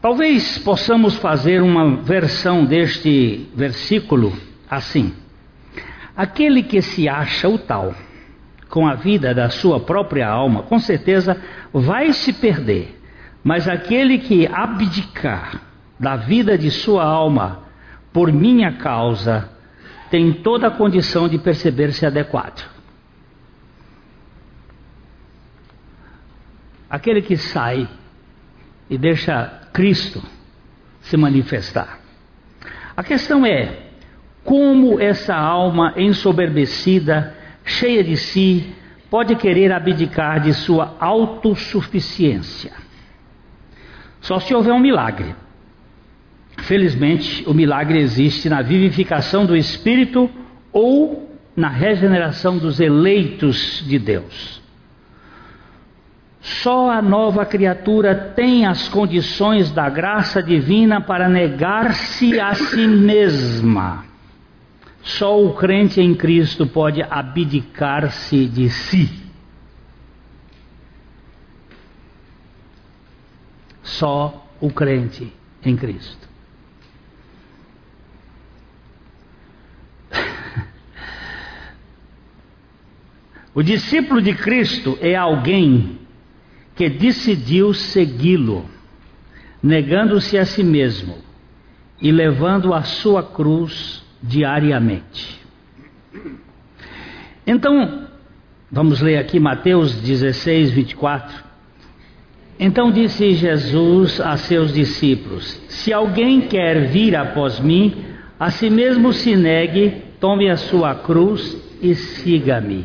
Talvez 0.00 0.58
possamos 0.58 1.16
fazer 1.16 1.62
uma 1.62 1.96
versão 2.02 2.64
deste 2.64 3.48
versículo 3.54 4.36
assim: 4.68 5.14
Aquele 6.16 6.62
que 6.62 6.82
se 6.82 7.08
acha 7.08 7.48
o 7.48 7.56
tal, 7.56 7.94
com 8.68 8.86
a 8.86 8.94
vida 8.94 9.32
da 9.32 9.48
sua 9.48 9.78
própria 9.78 10.28
alma, 10.28 10.64
com 10.64 10.78
certeza 10.78 11.40
vai 11.72 12.12
se 12.12 12.32
perder, 12.32 13.00
mas 13.42 13.68
aquele 13.68 14.18
que 14.18 14.46
abdicar 14.46 15.63
da 15.98 16.16
vida 16.16 16.56
de 16.58 16.70
sua 16.70 17.04
alma 17.04 17.64
por 18.12 18.32
minha 18.32 18.72
causa, 18.72 19.50
tem 20.10 20.32
toda 20.32 20.68
a 20.68 20.70
condição 20.70 21.28
de 21.28 21.38
perceber-se 21.38 22.06
adequado. 22.06 22.74
aquele 26.94 27.20
que 27.22 27.36
sai 27.36 27.88
e 28.88 28.96
deixa 28.96 29.62
Cristo 29.72 30.22
se 31.00 31.16
manifestar. 31.16 31.98
A 32.96 33.02
questão 33.02 33.44
é 33.44 33.88
como 34.44 35.00
essa 35.00 35.34
alma 35.34 35.94
ensoberbecida, 35.96 37.34
cheia 37.64 38.04
de 38.04 38.16
si, 38.16 38.72
pode 39.10 39.34
querer 39.34 39.72
abdicar 39.72 40.38
de 40.40 40.54
sua 40.54 40.96
autossuficiência. 41.00 42.72
Só 44.20 44.38
se 44.38 44.54
houver 44.54 44.72
um 44.72 44.78
milagre. 44.78 45.34
Felizmente, 46.58 47.44
o 47.46 47.52
milagre 47.52 47.98
existe 47.98 48.48
na 48.48 48.62
vivificação 48.62 49.44
do 49.44 49.56
espírito 49.56 50.30
ou 50.72 51.30
na 51.56 51.68
regeneração 51.68 52.58
dos 52.58 52.80
eleitos 52.80 53.84
de 53.86 53.98
Deus. 53.98 54.62
Só 56.40 56.90
a 56.90 57.00
nova 57.00 57.46
criatura 57.46 58.14
tem 58.14 58.66
as 58.66 58.88
condições 58.88 59.70
da 59.70 59.88
graça 59.88 60.42
divina 60.42 61.00
para 61.00 61.28
negar-se 61.28 62.38
a 62.38 62.54
si 62.54 62.86
mesma. 62.86 64.04
Só 65.02 65.42
o 65.42 65.54
crente 65.54 66.00
em 66.00 66.14
Cristo 66.14 66.66
pode 66.66 67.02
abdicar-se 67.02 68.46
de 68.46 68.68
si. 68.68 69.10
Só 73.82 74.46
o 74.60 74.70
crente 74.70 75.32
em 75.64 75.76
Cristo. 75.76 76.33
O 83.54 83.62
discípulo 83.62 84.20
de 84.20 84.34
Cristo 84.34 84.98
é 85.00 85.14
alguém 85.14 86.00
que 86.74 86.88
decidiu 86.88 87.72
segui-lo, 87.72 88.64
negando-se 89.62 90.36
a 90.36 90.44
si 90.44 90.64
mesmo 90.64 91.18
e 92.02 92.10
levando 92.10 92.74
a 92.74 92.82
sua 92.82 93.22
cruz 93.22 94.04
diariamente. 94.20 95.40
Então, 97.46 98.08
vamos 98.72 99.00
ler 99.00 99.18
aqui 99.18 99.38
Mateus 99.38 99.94
16, 100.00 100.72
24. 100.72 101.44
Então 102.58 102.90
disse 102.90 103.34
Jesus 103.34 104.20
a 104.20 104.36
seus 104.36 104.72
discípulos: 104.72 105.60
Se 105.68 105.92
alguém 105.92 106.40
quer 106.42 106.88
vir 106.88 107.14
após 107.14 107.60
mim, 107.60 108.04
a 108.38 108.50
si 108.50 108.68
mesmo 108.68 109.12
se 109.12 109.36
negue, 109.36 110.02
tome 110.18 110.50
a 110.50 110.56
sua 110.56 110.94
cruz 110.94 111.56
e 111.80 111.94
siga-me. 111.94 112.84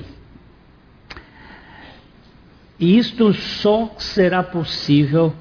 E 2.79 2.97
isto 2.97 3.33
só 3.33 3.93
será 3.97 4.41
possível 4.41 5.33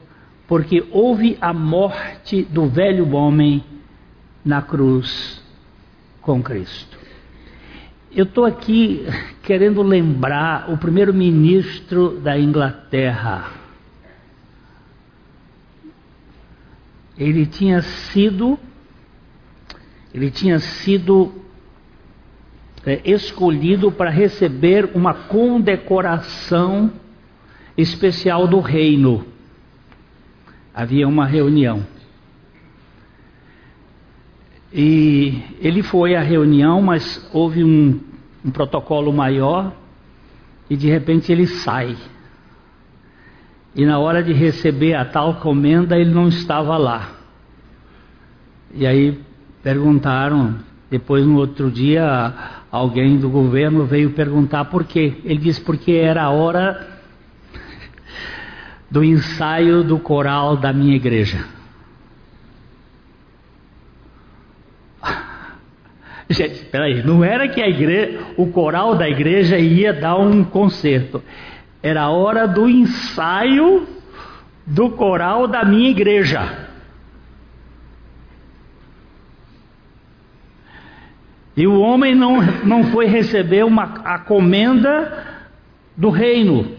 porque 0.48 0.84
houve 0.90 1.36
a 1.40 1.52
morte 1.52 2.42
do 2.42 2.66
velho 2.66 3.14
homem 3.14 3.62
na 4.44 4.62
cruz 4.62 5.42
com 6.20 6.42
Cristo. 6.42 6.98
Eu 8.10 8.24
estou 8.24 8.44
aqui 8.44 9.06
querendo 9.42 9.82
lembrar 9.82 10.70
o 10.70 10.78
primeiro-ministro 10.78 12.18
da 12.20 12.38
Inglaterra, 12.38 13.52
ele 17.16 17.46
tinha 17.46 17.82
sido 17.82 18.58
ele 20.14 20.30
tinha 20.30 20.58
sido 20.58 21.32
é, 22.84 23.00
escolhido 23.04 23.92
para 23.92 24.10
receber 24.10 24.90
uma 24.94 25.12
condecoração 25.12 26.90
especial 27.78 28.48
do 28.48 28.58
reino. 28.58 29.24
Havia 30.74 31.06
uma 31.06 31.24
reunião. 31.24 31.86
E 34.72 35.40
ele 35.60 35.82
foi 35.82 36.16
à 36.16 36.20
reunião, 36.20 36.82
mas 36.82 37.30
houve 37.32 37.62
um, 37.62 38.00
um 38.44 38.50
protocolo 38.50 39.12
maior 39.12 39.72
e 40.68 40.76
de 40.76 40.88
repente 40.88 41.30
ele 41.30 41.46
sai. 41.46 41.96
E 43.74 43.86
na 43.86 43.98
hora 43.98 44.22
de 44.22 44.32
receber 44.32 44.94
a 44.94 45.04
tal 45.04 45.36
comenda, 45.36 45.96
ele 45.96 46.10
não 46.10 46.28
estava 46.28 46.76
lá. 46.76 47.12
E 48.74 48.86
aí 48.86 49.18
perguntaram, 49.62 50.56
depois 50.90 51.24
no 51.24 51.38
outro 51.38 51.70
dia, 51.70 52.34
alguém 52.70 53.18
do 53.18 53.30
governo 53.30 53.86
veio 53.86 54.10
perguntar 54.10 54.66
por 54.66 54.84
quê. 54.84 55.18
Ele 55.24 55.38
disse 55.38 55.60
porque 55.60 55.92
era 55.92 56.24
a 56.24 56.30
hora 56.30 56.97
do 58.90 59.04
ensaio 59.04 59.84
do 59.84 59.98
coral 59.98 60.56
da 60.56 60.72
minha 60.72 60.96
igreja. 60.96 61.44
Gente, 66.30 66.54
espera 66.54 66.86
aí, 66.86 67.02
não 67.02 67.22
era 67.22 67.48
que 67.48 67.60
igreja, 67.60 68.20
o 68.36 68.46
coral 68.48 68.94
da 68.94 69.08
igreja 69.08 69.58
ia 69.58 69.92
dar 69.92 70.16
um 70.16 70.42
concerto. 70.44 71.22
Era 71.82 72.02
a 72.02 72.10
hora 72.10 72.46
do 72.46 72.68
ensaio 72.68 73.86
do 74.66 74.90
coral 74.90 75.46
da 75.46 75.64
minha 75.64 75.90
igreja. 75.90 76.68
E 81.56 81.66
o 81.66 81.80
homem 81.80 82.14
não, 82.14 82.40
não 82.64 82.84
foi 82.84 83.06
receber 83.06 83.64
uma, 83.64 83.82
a 84.04 84.18
comenda 84.20 85.26
do 85.96 86.08
reino, 86.08 86.78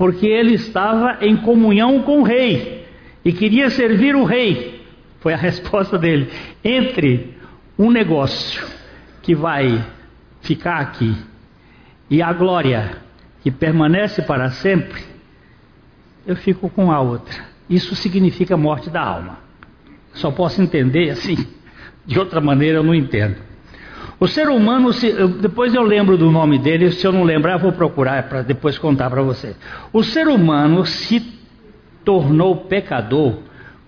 porque 0.00 0.26
ele 0.26 0.54
estava 0.54 1.18
em 1.20 1.36
comunhão 1.36 2.00
com 2.00 2.20
o 2.20 2.22
rei 2.22 2.86
e 3.22 3.34
queria 3.34 3.68
servir 3.68 4.16
o 4.16 4.24
rei. 4.24 4.82
Foi 5.20 5.34
a 5.34 5.36
resposta 5.36 5.98
dele. 5.98 6.30
Entre 6.64 7.36
um 7.78 7.90
negócio 7.90 8.66
que 9.20 9.34
vai 9.34 9.84
ficar 10.40 10.78
aqui 10.78 11.14
e 12.08 12.22
a 12.22 12.32
glória 12.32 12.96
que 13.42 13.50
permanece 13.50 14.22
para 14.22 14.50
sempre, 14.52 15.02
eu 16.26 16.34
fico 16.34 16.70
com 16.70 16.90
a 16.90 16.98
outra. 16.98 17.36
Isso 17.68 17.94
significa 17.94 18.56
morte 18.56 18.88
da 18.88 19.02
alma. 19.02 19.38
Só 20.14 20.30
posso 20.30 20.62
entender 20.62 21.10
assim. 21.10 21.46
De 22.06 22.18
outra 22.18 22.40
maneira 22.40 22.78
eu 22.78 22.82
não 22.82 22.94
entendo. 22.94 23.36
O 24.20 24.28
ser 24.28 24.50
humano, 24.50 24.92
se, 24.92 25.10
depois 25.40 25.72
eu 25.72 25.82
lembro 25.82 26.18
do 26.18 26.30
nome 26.30 26.58
dele, 26.58 26.90
se 26.92 27.06
eu 27.06 27.10
não 27.10 27.24
lembrar, 27.24 27.54
eu 27.54 27.58
vou 27.58 27.72
procurar 27.72 28.24
para 28.24 28.42
depois 28.42 28.76
contar 28.76 29.08
para 29.08 29.22
você. 29.22 29.56
O 29.94 30.02
ser 30.02 30.28
humano 30.28 30.84
se 30.84 31.20
tornou 32.04 32.54
pecador 32.54 33.38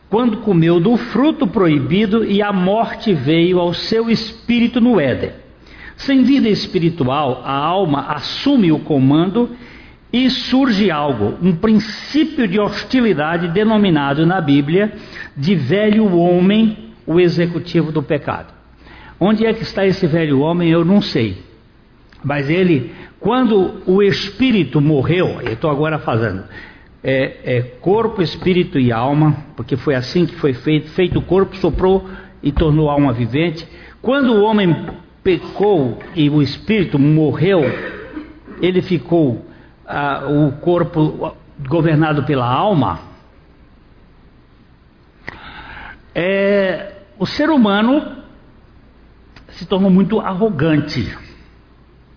quando 0.08 0.38
comeu 0.38 0.80
do 0.80 0.96
fruto 0.96 1.46
proibido 1.46 2.24
e 2.24 2.40
a 2.40 2.50
morte 2.50 3.12
veio 3.12 3.60
ao 3.60 3.74
seu 3.74 4.08
espírito 4.08 4.80
no 4.80 4.98
Éden. 4.98 5.32
Sem 5.96 6.22
vida 6.22 6.48
espiritual, 6.48 7.42
a 7.44 7.54
alma 7.54 8.06
assume 8.08 8.72
o 8.72 8.78
comando 8.78 9.50
e 10.10 10.30
surge 10.30 10.90
algo, 10.90 11.34
um 11.42 11.54
princípio 11.54 12.48
de 12.48 12.58
hostilidade 12.58 13.48
denominado 13.48 14.24
na 14.24 14.40
Bíblia 14.40 14.94
de 15.36 15.54
velho 15.54 16.16
homem, 16.16 16.94
o 17.06 17.20
executivo 17.20 17.92
do 17.92 18.02
pecado. 18.02 18.61
Onde 19.24 19.46
é 19.46 19.52
que 19.52 19.62
está 19.62 19.86
esse 19.86 20.04
velho 20.04 20.40
homem? 20.40 20.68
Eu 20.68 20.84
não 20.84 21.00
sei. 21.00 21.44
Mas 22.24 22.50
ele, 22.50 22.92
quando 23.20 23.80
o 23.86 24.02
espírito 24.02 24.80
morreu, 24.80 25.40
eu 25.42 25.52
estou 25.52 25.70
agora 25.70 26.00
fazendo, 26.00 26.42
é, 27.04 27.38
é, 27.44 27.62
corpo, 27.80 28.20
espírito 28.20 28.80
e 28.80 28.90
alma, 28.90 29.36
porque 29.54 29.76
foi 29.76 29.94
assim 29.94 30.26
que 30.26 30.34
foi 30.34 30.52
feito, 30.52 30.90
feito 30.90 31.20
o 31.20 31.22
corpo, 31.22 31.54
soprou 31.54 32.04
e 32.42 32.50
tornou 32.50 32.90
a 32.90 32.94
alma 32.94 33.12
vivente. 33.12 33.64
Quando 34.02 34.32
o 34.32 34.42
homem 34.42 34.88
pecou 35.22 36.00
e 36.16 36.28
o 36.28 36.42
espírito 36.42 36.98
morreu, 36.98 37.60
ele 38.60 38.82
ficou 38.82 39.46
ah, 39.86 40.24
o 40.28 40.50
corpo 40.60 41.36
governado 41.68 42.24
pela 42.24 42.52
alma. 42.52 42.98
É, 46.12 46.94
o 47.20 47.24
ser 47.24 47.50
humano 47.50 48.20
se 49.52 49.66
tornou 49.66 49.90
muito 49.90 50.20
arrogante, 50.20 51.16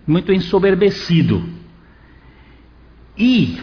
muito 0.06 0.32
ensoberbecido. 0.32 1.42
E 3.16 3.58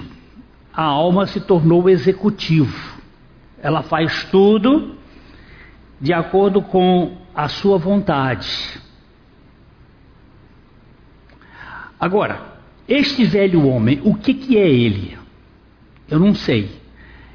a 0.73 0.83
alma 0.83 1.25
se 1.27 1.39
tornou 1.41 1.89
executivo. 1.89 2.75
Ela 3.61 3.83
faz 3.83 4.23
tudo 4.25 4.95
de 5.99 6.11
acordo 6.13 6.61
com 6.61 7.17
a 7.33 7.47
sua 7.47 7.77
vontade. 7.77 8.81
Agora, 11.99 12.57
este 12.87 13.23
velho 13.23 13.65
homem, 13.65 14.01
o 14.03 14.15
que, 14.15 14.33
que 14.33 14.57
é 14.57 14.67
ele? 14.67 15.17
Eu 16.09 16.19
não 16.19 16.35
sei. 16.35 16.69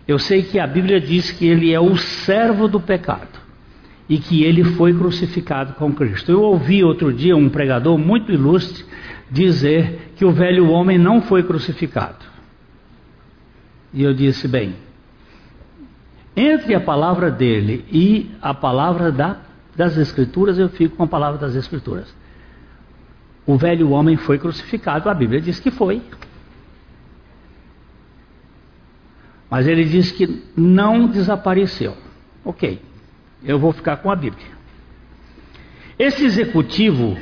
Eu 0.06 0.18
sei 0.18 0.42
que 0.42 0.58
a 0.58 0.66
Bíblia 0.66 1.00
diz 1.00 1.30
que 1.30 1.46
ele 1.46 1.72
é 1.72 1.80
o 1.80 1.96
servo 1.96 2.68
do 2.68 2.80
pecado 2.80 3.37
e 4.08 4.18
que 4.18 4.42
ele 4.42 4.64
foi 4.64 4.94
crucificado 4.94 5.74
com 5.74 5.92
Cristo. 5.92 6.32
Eu 6.32 6.42
ouvi 6.42 6.82
outro 6.82 7.12
dia 7.12 7.36
um 7.36 7.48
pregador 7.48 7.98
muito 7.98 8.32
ilustre 8.32 8.84
dizer 9.30 10.12
que 10.16 10.24
o 10.24 10.32
velho 10.32 10.70
homem 10.70 10.98
não 10.98 11.20
foi 11.20 11.42
crucificado. 11.42 12.24
E 13.92 14.02
eu 14.02 14.14
disse: 14.14 14.48
bem, 14.48 14.74
entre 16.34 16.74
a 16.74 16.80
palavra 16.80 17.30
dele 17.30 17.84
e 17.90 18.30
a 18.40 18.54
palavra 18.54 19.12
da, 19.12 19.38
das 19.76 19.96
Escrituras, 19.96 20.58
eu 20.58 20.68
fico 20.68 20.96
com 20.96 21.02
a 21.02 21.08
palavra 21.08 21.38
das 21.38 21.54
Escrituras. 21.54 22.14
O 23.46 23.56
velho 23.56 23.90
homem 23.90 24.16
foi 24.16 24.38
crucificado, 24.38 25.08
a 25.08 25.14
Bíblia 25.14 25.40
diz 25.40 25.58
que 25.60 25.70
foi. 25.70 26.02
Mas 29.50 29.66
ele 29.66 29.84
diz 29.84 30.12
que 30.12 30.42
não 30.54 31.06
desapareceu. 31.06 31.96
Ok. 32.44 32.87
Eu 33.44 33.58
vou 33.58 33.72
ficar 33.72 33.98
com 33.98 34.10
a 34.10 34.16
Bíblia. 34.16 34.46
Esse 35.98 36.24
executivo, 36.24 37.16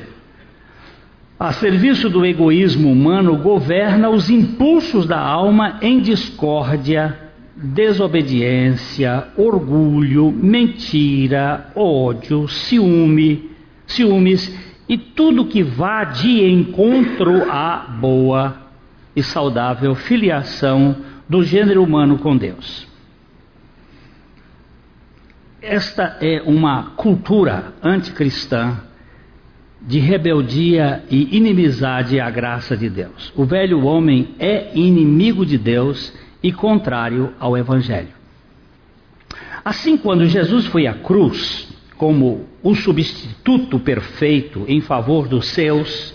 a 1.38 1.52
serviço 1.52 2.08
do 2.08 2.24
egoísmo 2.24 2.90
humano, 2.90 3.36
governa 3.36 4.10
os 4.10 4.28
impulsos 4.30 5.06
da 5.06 5.18
alma 5.18 5.78
em 5.80 6.00
discórdia, 6.00 7.18
desobediência, 7.56 9.28
orgulho, 9.36 10.30
mentira, 10.30 11.70
ódio, 11.74 12.46
ciúme, 12.48 13.50
ciúmes 13.86 14.54
e 14.88 14.98
tudo 14.98 15.46
que 15.46 15.62
vá 15.62 16.04
de 16.04 16.44
encontro 16.44 17.50
à 17.50 17.78
boa 17.98 18.56
e 19.14 19.22
saudável 19.22 19.94
filiação 19.94 20.96
do 21.28 21.42
gênero 21.42 21.82
humano 21.82 22.18
com 22.18 22.36
Deus. 22.36 22.86
Esta 25.68 26.16
é 26.20 26.40
uma 26.42 26.92
cultura 26.96 27.74
anticristã 27.82 28.82
de 29.82 29.98
rebeldia 29.98 31.02
e 31.10 31.36
inimizade 31.36 32.20
à 32.20 32.30
graça 32.30 32.76
de 32.76 32.88
Deus. 32.88 33.32
O 33.34 33.44
velho 33.44 33.84
homem 33.84 34.28
é 34.38 34.70
inimigo 34.78 35.44
de 35.44 35.58
Deus 35.58 36.12
e 36.40 36.52
contrário 36.52 37.32
ao 37.40 37.58
Evangelho. 37.58 38.14
Assim, 39.64 39.96
quando 39.96 40.24
Jesus 40.26 40.66
foi 40.66 40.86
à 40.86 40.94
cruz 40.94 41.66
como 41.96 42.46
o 42.62 42.72
substituto 42.76 43.80
perfeito 43.80 44.64
em 44.68 44.80
favor 44.80 45.26
dos 45.26 45.48
seus, 45.48 46.14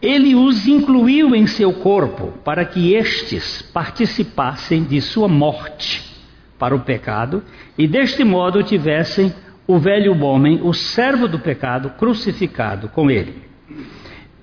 ele 0.00 0.34
os 0.34 0.66
incluiu 0.66 1.34
em 1.36 1.46
seu 1.46 1.74
corpo 1.74 2.32
para 2.42 2.64
que 2.64 2.94
estes 2.94 3.60
participassem 3.60 4.82
de 4.82 5.02
sua 5.02 5.28
morte 5.28 6.15
para 6.58 6.74
o 6.74 6.80
pecado 6.80 7.42
e 7.76 7.86
deste 7.86 8.24
modo 8.24 8.62
tivessem 8.62 9.32
o 9.66 9.78
velho 9.78 10.16
homem, 10.22 10.60
o 10.62 10.72
servo 10.72 11.26
do 11.26 11.38
pecado, 11.38 11.90
crucificado 11.90 12.88
com 12.88 13.10
ele. 13.10 13.34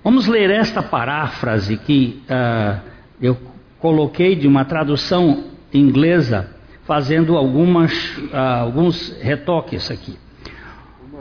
Vamos 0.04 0.28
ler 0.28 0.50
esta 0.50 0.84
paráfrase 0.84 1.78
que 1.78 2.22
uh, 2.26 2.80
eu 3.22 3.38
coloquei 3.80 4.36
de 4.36 4.48
uma 4.48 4.66
tradução 4.66 5.46
inglesa, 5.74 6.50
fazendo 6.84 7.38
algumas, 7.38 7.94
uh, 8.18 8.36
alguns 8.36 9.18
retoques 9.22 9.90
aqui. 9.90 10.18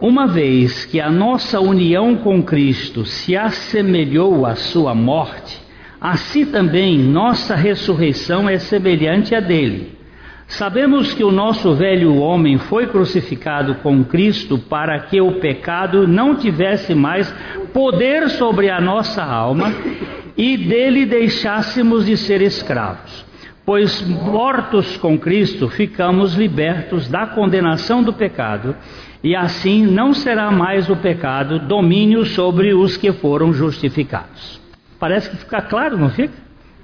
Uma 0.00 0.26
vez 0.26 0.84
que 0.84 1.00
a 1.00 1.08
nossa 1.08 1.60
união 1.60 2.16
com 2.16 2.42
Cristo 2.42 3.04
se 3.04 3.36
assemelhou 3.36 4.44
à 4.44 4.56
sua 4.56 4.96
morte, 4.96 5.62
assim 6.00 6.44
também 6.44 6.98
nossa 6.98 7.54
ressurreição 7.54 8.48
é 8.48 8.58
semelhante 8.58 9.32
à 9.32 9.38
dele 9.38 10.01
Sabemos 10.52 11.14
que 11.14 11.24
o 11.24 11.32
nosso 11.32 11.74
velho 11.74 12.16
homem 12.16 12.58
foi 12.58 12.86
crucificado 12.86 13.76
com 13.76 14.04
Cristo 14.04 14.58
para 14.58 14.98
que 15.00 15.18
o 15.18 15.40
pecado 15.40 16.06
não 16.06 16.36
tivesse 16.36 16.94
mais 16.94 17.32
poder 17.72 18.28
sobre 18.28 18.68
a 18.68 18.78
nossa 18.78 19.24
alma 19.24 19.72
e 20.36 20.58
dele 20.58 21.06
deixássemos 21.06 22.04
de 22.04 22.18
ser 22.18 22.42
escravos. 22.42 23.24
Pois 23.64 24.02
mortos 24.02 24.98
com 24.98 25.18
Cristo, 25.18 25.70
ficamos 25.70 26.34
libertos 26.34 27.08
da 27.08 27.26
condenação 27.26 28.02
do 28.02 28.12
pecado, 28.12 28.76
e 29.24 29.34
assim 29.34 29.86
não 29.86 30.12
será 30.12 30.50
mais 30.50 30.90
o 30.90 30.96
pecado 30.96 31.60
domínio 31.60 32.26
sobre 32.26 32.74
os 32.74 32.98
que 32.98 33.10
foram 33.10 33.54
justificados. 33.54 34.60
Parece 34.98 35.30
que 35.30 35.36
fica 35.38 35.62
claro, 35.62 35.96
não 35.96 36.10
fica? 36.10 36.34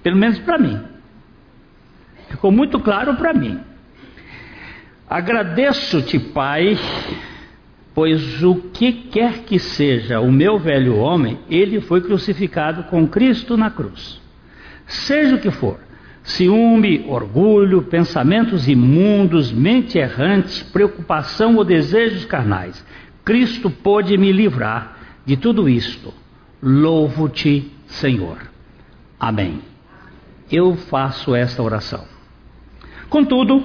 Pelo 0.02 0.16
menos 0.16 0.38
para 0.38 0.56
mim. 0.56 0.97
Ficou 2.28 2.50
muito 2.50 2.78
claro 2.80 3.16
para 3.16 3.32
mim. 3.32 3.58
Agradeço-te, 5.08 6.18
Pai, 6.18 6.78
pois 7.94 8.42
o 8.44 8.56
que 8.56 8.92
quer 8.92 9.38
que 9.44 9.58
seja 9.58 10.20
o 10.20 10.30
meu 10.30 10.58
velho 10.58 10.96
homem, 10.96 11.38
ele 11.48 11.80
foi 11.80 12.00
crucificado 12.00 12.84
com 12.84 13.08
Cristo 13.08 13.56
na 13.56 13.70
cruz. 13.70 14.20
Seja 14.86 15.36
o 15.36 15.40
que 15.40 15.50
for, 15.50 15.80
ciúme, 16.22 17.06
orgulho, 17.08 17.82
pensamentos 17.82 18.68
imundos, 18.68 19.50
mente 19.50 19.98
errante, 19.98 20.64
preocupação 20.66 21.56
ou 21.56 21.64
desejos 21.64 22.26
carnais, 22.26 22.84
Cristo 23.24 23.70
pôde 23.70 24.16
me 24.16 24.30
livrar 24.30 24.96
de 25.24 25.36
tudo 25.36 25.68
isto. 25.68 26.12
Louvo-te, 26.62 27.70
Senhor. 27.86 28.38
Amém. 29.18 29.60
Eu 30.50 30.76
faço 30.76 31.34
esta 31.34 31.62
oração. 31.62 32.17
Contudo, 33.08 33.62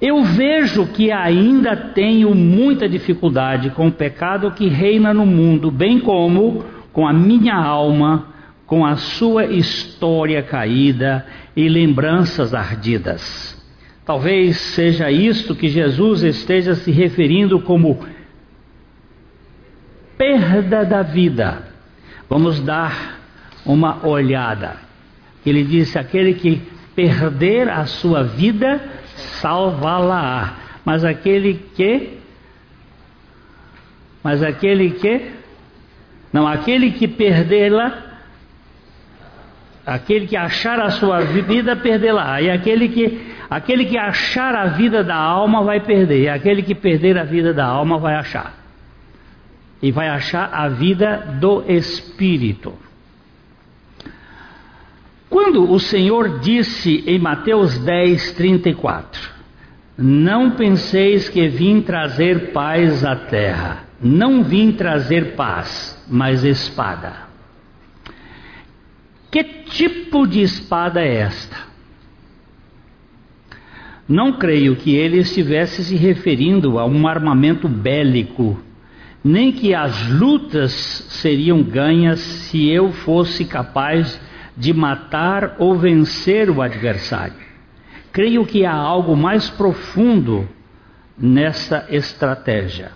eu 0.00 0.22
vejo 0.24 0.86
que 0.86 1.12
ainda 1.12 1.76
tenho 1.76 2.34
muita 2.34 2.88
dificuldade 2.88 3.70
com 3.70 3.88
o 3.88 3.92
pecado 3.92 4.50
que 4.50 4.66
reina 4.68 5.14
no 5.14 5.24
mundo, 5.24 5.70
bem 5.70 6.00
como 6.00 6.64
com 6.92 7.06
a 7.06 7.12
minha 7.12 7.54
alma, 7.54 8.28
com 8.66 8.84
a 8.84 8.96
sua 8.96 9.44
história 9.44 10.42
caída 10.42 11.26
e 11.54 11.68
lembranças 11.68 12.54
ardidas. 12.54 13.60
Talvez 14.04 14.56
seja 14.56 15.10
isto 15.10 15.54
que 15.54 15.68
Jesus 15.68 16.22
esteja 16.22 16.74
se 16.74 16.90
referindo 16.90 17.60
como 17.60 18.04
perda 20.18 20.84
da 20.84 21.02
vida. 21.02 21.68
Vamos 22.28 22.60
dar 22.60 23.20
uma 23.64 24.06
olhada. 24.06 24.76
Ele 25.46 25.62
disse: 25.62 25.98
aquele 25.98 26.34
que 26.34 26.62
perder 26.94 27.68
a 27.68 27.86
sua 27.86 28.22
vida, 28.22 28.80
salvá-la. 29.40 30.56
Mas 30.84 31.04
aquele 31.04 31.54
que 31.74 32.18
mas 34.22 34.42
aquele 34.42 34.90
que 34.90 35.32
não, 36.32 36.46
aquele 36.46 36.92
que 36.92 37.06
perdê-la, 37.06 37.92
aquele 39.84 40.26
que 40.26 40.36
achar 40.36 40.80
a 40.80 40.90
sua 40.90 41.20
vida, 41.20 41.76
perdê-la. 41.76 42.40
E 42.40 42.50
aquele 42.50 42.88
que 42.88 43.32
aquele 43.50 43.84
que 43.84 43.98
achar 43.98 44.54
a 44.54 44.66
vida 44.66 45.04
da 45.04 45.16
alma 45.16 45.62
vai 45.62 45.80
perder. 45.80 46.22
E 46.22 46.28
aquele 46.28 46.62
que 46.62 46.74
perder 46.74 47.18
a 47.18 47.24
vida 47.24 47.52
da 47.52 47.66
alma 47.66 47.98
vai 47.98 48.14
achar. 48.14 48.54
E 49.82 49.90
vai 49.90 50.08
achar 50.08 50.48
a 50.52 50.68
vida 50.68 51.36
do 51.38 51.64
espírito. 51.70 52.72
Quando 55.32 55.72
o 55.72 55.80
Senhor 55.80 56.40
disse 56.40 57.02
em 57.06 57.18
Mateus 57.18 57.78
10, 57.78 58.32
34: 58.32 59.30
Não 59.96 60.50
penseis 60.50 61.26
que 61.26 61.48
vim 61.48 61.80
trazer 61.80 62.52
paz 62.52 63.02
à 63.02 63.16
terra, 63.16 63.86
não 63.98 64.44
vim 64.44 64.72
trazer 64.72 65.34
paz, 65.34 65.98
mas 66.06 66.44
espada. 66.44 67.14
Que 69.30 69.42
tipo 69.42 70.26
de 70.26 70.42
espada 70.42 71.00
é 71.00 71.20
esta? 71.20 71.56
Não 74.06 74.34
creio 74.34 74.76
que 74.76 74.94
ele 74.94 75.16
estivesse 75.16 75.82
se 75.82 75.96
referindo 75.96 76.78
a 76.78 76.84
um 76.84 77.08
armamento 77.08 77.66
bélico, 77.66 78.60
nem 79.24 79.50
que 79.50 79.74
as 79.74 80.10
lutas 80.10 80.72
seriam 80.72 81.62
ganhas 81.62 82.20
se 82.20 82.68
eu 82.68 82.92
fosse 82.92 83.46
capaz 83.46 84.20
de 84.26 84.31
de 84.62 84.72
matar 84.72 85.56
ou 85.58 85.76
vencer 85.76 86.48
o 86.48 86.62
adversário. 86.62 87.34
Creio 88.12 88.46
que 88.46 88.64
há 88.64 88.72
algo 88.72 89.16
mais 89.16 89.50
profundo 89.50 90.48
nessa 91.18 91.84
estratégia. 91.90 92.92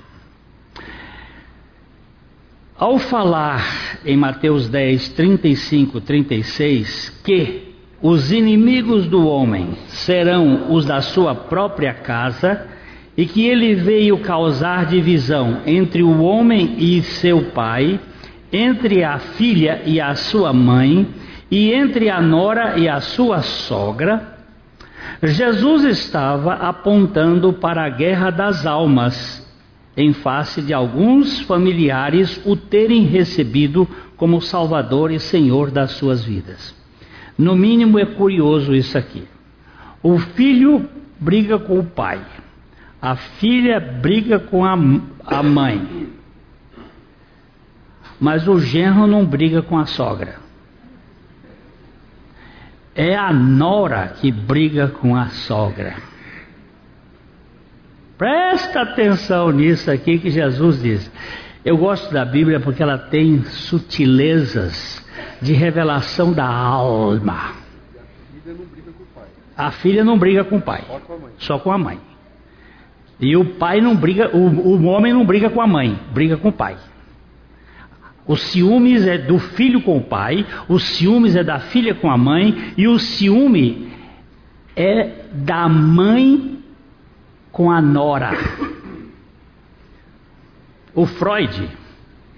Ao 2.78 3.00
falar 3.00 3.98
em 4.04 4.16
Mateus 4.16 4.68
10, 4.68 5.08
35, 5.08 6.00
36, 6.02 7.20
que 7.24 7.74
os 8.00 8.30
inimigos 8.30 9.08
do 9.08 9.26
homem 9.26 9.70
serão 9.88 10.72
os 10.72 10.86
da 10.86 11.00
sua 11.00 11.34
própria 11.34 11.94
casa, 11.94 12.64
e 13.16 13.26
que 13.26 13.44
ele 13.44 13.74
veio 13.74 14.18
causar 14.18 14.86
divisão 14.86 15.62
entre 15.66 16.04
o 16.04 16.20
homem 16.20 16.76
e 16.78 17.02
seu 17.02 17.46
pai, 17.50 17.98
entre 18.52 19.02
a 19.02 19.18
filha 19.18 19.82
e 19.84 20.00
a 20.00 20.14
sua 20.14 20.52
mãe, 20.52 21.08
e 21.50 21.72
entre 21.72 22.10
a 22.10 22.20
nora 22.20 22.78
e 22.78 22.88
a 22.88 23.00
sua 23.00 23.42
sogra, 23.42 24.36
Jesus 25.22 25.84
estava 25.84 26.54
apontando 26.54 27.52
para 27.52 27.84
a 27.84 27.88
guerra 27.88 28.30
das 28.30 28.66
almas, 28.66 29.46
em 29.96 30.12
face 30.12 30.60
de 30.60 30.74
alguns 30.74 31.40
familiares 31.40 32.40
o 32.44 32.56
terem 32.56 33.04
recebido 33.04 33.88
como 34.16 34.42
Salvador 34.42 35.10
e 35.10 35.18
Senhor 35.18 35.70
das 35.70 35.92
suas 35.92 36.24
vidas. 36.24 36.74
No 37.38 37.54
mínimo 37.54 37.98
é 37.98 38.04
curioso 38.04 38.74
isso 38.74 38.96
aqui. 38.98 39.24
O 40.02 40.18
filho 40.18 40.88
briga 41.18 41.58
com 41.58 41.78
o 41.78 41.84
pai, 41.84 42.20
a 43.00 43.16
filha 43.16 43.80
briga 43.80 44.38
com 44.38 44.64
a, 44.64 44.76
a 45.24 45.42
mãe, 45.42 46.08
mas 48.20 48.48
o 48.48 48.58
genro 48.58 49.06
não 49.06 49.24
briga 49.24 49.62
com 49.62 49.78
a 49.78 49.86
sogra. 49.86 50.45
É 52.96 53.14
a 53.14 53.30
nora 53.32 54.08
que 54.08 54.32
briga 54.32 54.88
com 54.88 55.14
a 55.14 55.26
sogra. 55.26 55.96
Presta 58.16 58.80
atenção 58.80 59.50
nisso 59.50 59.90
aqui 59.90 60.18
que 60.18 60.30
Jesus 60.30 60.80
diz. 60.80 61.12
Eu 61.62 61.76
gosto 61.76 62.10
da 62.10 62.24
Bíblia 62.24 62.58
porque 62.58 62.82
ela 62.82 62.96
tem 62.96 63.44
sutilezas 63.44 65.04
de 65.42 65.52
revelação 65.52 66.32
da 66.32 66.46
alma. 66.46 67.52
A 69.54 69.70
filha 69.70 70.02
não 70.02 70.18
briga 70.18 70.44
com 70.44 70.56
o 70.56 70.62
pai, 70.62 70.82
só 71.38 71.58
com 71.58 71.70
a 71.70 71.76
mãe. 71.76 72.00
E 73.20 73.36
o 73.36 73.56
pai 73.56 73.80
não 73.80 73.96
briga, 73.96 74.34
o, 74.34 74.38
o 74.38 74.84
homem 74.84 75.12
não 75.12 75.24
briga 75.24 75.50
com 75.50 75.60
a 75.60 75.66
mãe, 75.66 75.98
briga 76.12 76.36
com 76.36 76.48
o 76.48 76.52
pai. 76.52 76.76
O 78.26 78.36
ciúmes 78.36 79.06
é 79.06 79.18
do 79.18 79.38
filho 79.38 79.80
com 79.82 79.98
o 79.98 80.02
pai, 80.02 80.44
o 80.68 80.78
ciúmes 80.78 81.36
é 81.36 81.44
da 81.44 81.60
filha 81.60 81.94
com 81.94 82.10
a 82.10 82.18
mãe, 82.18 82.74
e 82.76 82.88
o 82.88 82.98
ciúme 82.98 83.92
é 84.74 85.26
da 85.32 85.68
mãe 85.68 86.58
com 87.52 87.70
a 87.70 87.80
nora. 87.80 88.32
O 90.92 91.06
Freud, 91.06 91.70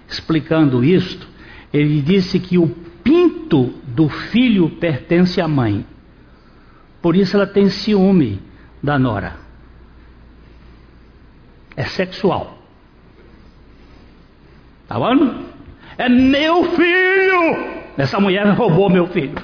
explicando 0.06 0.84
isto, 0.84 1.26
ele 1.72 2.02
disse 2.02 2.38
que 2.38 2.58
o 2.58 2.68
pinto 3.02 3.72
do 3.86 4.08
filho 4.08 4.68
pertence 4.70 5.40
à 5.40 5.48
mãe. 5.48 5.86
Por 7.00 7.16
isso 7.16 7.36
ela 7.36 7.46
tem 7.46 7.70
ciúme 7.70 8.40
da 8.82 8.98
nora. 8.98 9.36
É 11.74 11.84
sexual. 11.84 12.58
Tá 14.86 14.98
bom? 14.98 15.57
É 15.98 16.08
meu 16.08 16.64
filho! 16.76 17.78
Essa 17.96 18.20
mulher 18.20 18.46
roubou 18.50 18.88
meu 18.88 19.08
filho. 19.08 19.36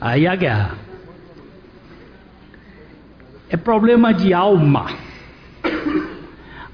Aí 0.00 0.26
a 0.28 0.36
guerra. 0.36 0.78
É 3.50 3.56
problema 3.56 4.14
de 4.14 4.32
alma. 4.32 4.86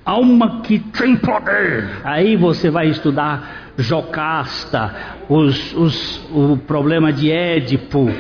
Alma 0.05 0.61
que 0.61 0.79
tem 0.79 1.17
poder. 1.17 1.89
Aí 2.05 2.37
você 2.37 2.71
vai 2.71 2.89
estudar 2.89 3.73
Jocasta, 3.79 4.95
os, 5.29 5.75
os, 5.75 6.31
o 6.31 6.59
problema 6.59 7.11
de 7.11 7.31
Édipo. 7.31 8.11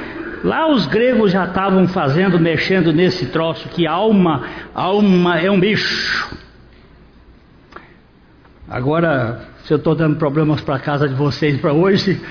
Lá 0.42 0.70
os 0.70 0.86
gregos 0.86 1.32
já 1.32 1.44
estavam 1.44 1.86
fazendo, 1.86 2.38
mexendo 2.40 2.92
nesse 2.94 3.26
troço 3.26 3.68
que 3.68 3.86
alma, 3.86 4.44
alma 4.74 5.38
é 5.38 5.50
um 5.50 5.60
bicho. 5.60 6.34
Agora 8.66 9.49
se 9.64 9.72
eu 9.72 9.76
estou 9.78 9.94
dando 9.94 10.16
problemas 10.16 10.60
para 10.60 10.76
a 10.76 10.80
casa 10.80 11.08
de 11.08 11.14
vocês 11.14 11.60
para 11.60 11.72
hoje. 11.72 12.20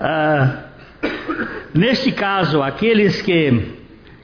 ah, 0.00 0.72
Neste 1.74 2.12
caso, 2.12 2.62
aqueles 2.62 3.22
que 3.22 3.78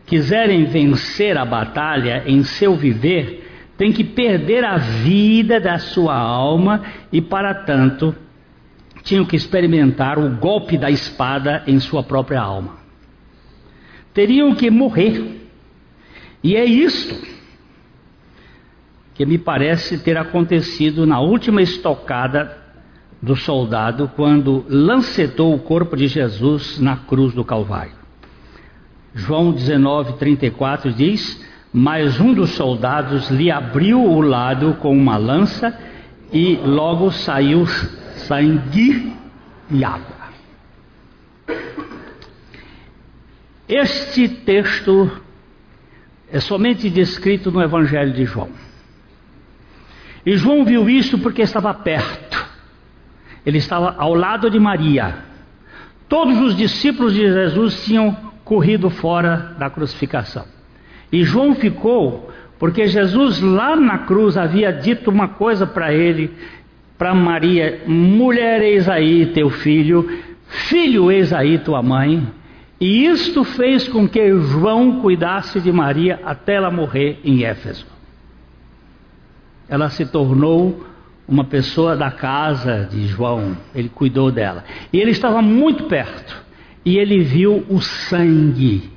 quiserem 0.05 0.67
vencer 0.67 1.37
a 1.37 1.47
batalha 1.47 2.23
em 2.27 2.43
seu 2.43 2.77
viver, 2.77 3.47
têm 3.77 3.91
que 3.91 4.05
perder 4.05 4.65
a 4.65 4.77
vida 4.77 5.59
da 5.59 5.79
sua 5.79 6.15
alma 6.15 6.83
e, 7.11 7.23
para 7.23 7.55
tanto, 7.55 8.15
tinham 9.03 9.25
que 9.25 9.37
experimentar 9.37 10.19
o 10.19 10.29
golpe 10.37 10.77
da 10.77 10.91
espada 10.91 11.63
em 11.67 11.81
sua 11.81 12.03
própria 12.03 12.41
alma. 12.41 12.77
Teriam 14.13 14.55
que 14.55 14.71
morrer. 14.71 15.37
E 16.45 16.55
é 16.55 16.65
isto 16.67 17.38
que 19.19 19.27
me 19.27 19.37
parece 19.37 19.99
ter 19.99 20.17
acontecido 20.17 21.05
na 21.05 21.19
última 21.19 21.61
estocada 21.61 22.57
do 23.21 23.35
soldado 23.35 24.09
quando 24.15 24.65
lancetou 24.69 25.53
o 25.53 25.59
corpo 25.59 25.97
de 25.97 26.07
Jesus 26.07 26.79
na 26.79 26.99
cruz 26.99 27.35
do 27.35 27.45
Calvário. 27.45 27.95
João 29.13 29.53
19:34 29.53 30.95
diz: 30.95 31.45
Mas 31.73 32.21
um 32.21 32.33
dos 32.33 32.51
soldados 32.51 33.29
lhe 33.29 33.51
abriu 33.51 34.01
o 34.01 34.21
lado 34.21 34.75
com 34.75 34.97
uma 34.97 35.17
lança 35.17 35.77
e 36.33 36.55
logo 36.55 37.11
saiu 37.11 37.67
sangue 37.67 39.13
e 39.69 39.85
água. 39.85 40.17
Este 43.69 44.29
texto 44.29 45.11
é 46.31 46.39
somente 46.39 46.89
descrito 46.89 47.51
no 47.51 47.61
Evangelho 47.61 48.13
de 48.13 48.25
João. 48.25 48.68
E 50.25 50.37
João 50.37 50.65
viu 50.65 50.89
isso 50.89 51.19
porque 51.19 51.43
estava 51.43 51.73
perto. 51.73 52.47
Ele 53.45 53.59
estava 53.59 53.95
ao 53.99 54.15
lado 54.15 54.51
de 54.51 54.59
Maria. 54.59 55.17
Todos 56.09 56.41
os 56.41 56.57
discípulos 56.57 57.15
de 57.15 57.21
Jesus 57.21 57.85
tinham 57.85 58.17
corrido 58.45 58.91
fora 58.91 59.55
da 59.59 59.71
crucificação. 59.71 60.45
E 61.13 61.23
João 61.23 61.55
ficou 61.55 62.31
porque 62.59 62.87
Jesus 62.87 63.41
lá 63.41 63.77
na 63.77 63.99
cruz 63.99 64.37
havia 64.37 64.73
dito 64.73 65.11
uma 65.11 65.29
coisa 65.29 65.67
para 65.67 65.93
ele, 65.93 66.31
para 66.97 67.15
Maria: 67.15 67.83
mulher, 67.87 68.63
eis 68.63 68.89
aí 68.89 69.27
teu 69.27 69.49
filho, 69.49 70.09
filho, 70.47 71.11
eis 71.11 71.33
aí 71.33 71.59
tua 71.59 71.83
mãe. 71.83 72.27
E 72.81 73.07
isto 73.07 73.45
fez 73.45 73.89
com 73.89 74.09
que 74.09 74.31
João 74.41 75.01
cuidasse 75.01 75.61
de 75.61 75.73
Maria 75.73 76.21
até 76.25 76.55
ela 76.55 76.71
morrer 76.71 77.19
em 77.25 77.45
Éfeso 77.45 77.98
ela 79.69 79.91
se 79.91 80.07
tornou 80.07 80.85
uma 81.29 81.45
pessoa 81.45 81.95
da 81.95 82.11
casa 82.11 82.89
de 82.91 83.07
João, 83.07 83.57
ele 83.75 83.91
cuidou 83.91 84.33
dela. 84.33 84.65
E 84.93 84.99
ele 84.99 85.11
estava 85.11 85.43
muito 85.43 85.85
perto, 85.85 86.35
e 86.85 86.97
ele 86.97 87.23
viu 87.23 87.65
o 87.69 87.81
sangue, 87.81 88.91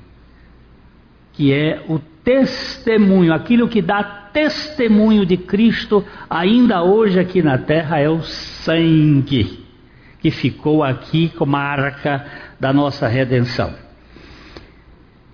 que 1.34 1.52
é 1.52 1.84
o 1.90 2.00
testemunho, 2.24 3.34
aquilo 3.34 3.68
que 3.68 3.82
dá 3.82 4.02
testemunho 4.32 5.26
de 5.26 5.36
Cristo 5.36 6.06
ainda 6.30 6.84
hoje 6.84 7.20
aqui 7.20 7.42
na 7.42 7.58
terra 7.58 8.00
é 8.00 8.08
o 8.08 8.22
sangue 8.22 9.60
que 10.22 10.32
ficou 10.32 10.84
aqui 10.84 11.30
como 11.36 11.54
marca 11.54 12.26
da 12.60 12.72
nossa 12.72 13.08
redenção. 13.08 13.74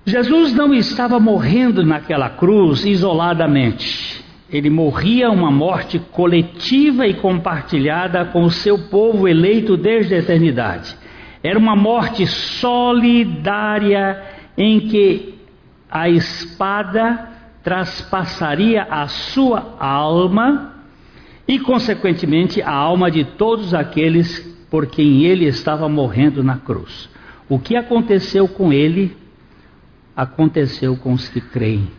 Jesus 0.06 0.54
não 0.54 0.74
estava 0.74 1.20
morrendo 1.20 1.86
naquela 1.86 2.30
cruz 2.30 2.86
isoladamente 2.86 4.26
ele 4.50 4.70
morria 4.70 5.30
uma 5.30 5.52
morte 5.52 6.00
coletiva 6.00 7.06
e 7.06 7.14
compartilhada 7.16 8.26
com 8.26 8.44
o 8.44 8.52
seu 8.52 8.88
povo 8.88 9.28
eleito 9.28 9.76
desde 9.76 10.16
a 10.16 10.20
eternidade. 10.20 10.96
Era 11.44 11.60
uma 11.60 11.76
morte 11.76 12.26
solidária 12.26 14.24
em 14.58 14.80
que 14.80 15.36
a 15.90 16.10
espada 16.10 17.30
traspassaria 17.62 18.84
a 18.84 19.08
sua 19.08 19.76
alma 19.80 20.74
e, 21.48 21.60
consequentemente, 21.60 22.62
a 22.62 22.72
alma 22.72 23.12
de 23.12 23.26
todos 23.26 23.74
aqueles 23.74 24.40
por 24.70 24.88
quem 24.88 25.24
ele 25.24 25.46
estava 25.46 25.88
morrendo 25.90 26.44
na 26.44 26.58
cruz. 26.58 27.10
O 27.50 27.60
que 27.60 27.76
aconteceu 27.76 28.48
com 28.48 28.72
ele, 28.72 29.16
aconteceu 30.16 30.96
com 30.98 31.14
os 31.14 31.28
que 31.28 31.40
creem. 31.40 31.97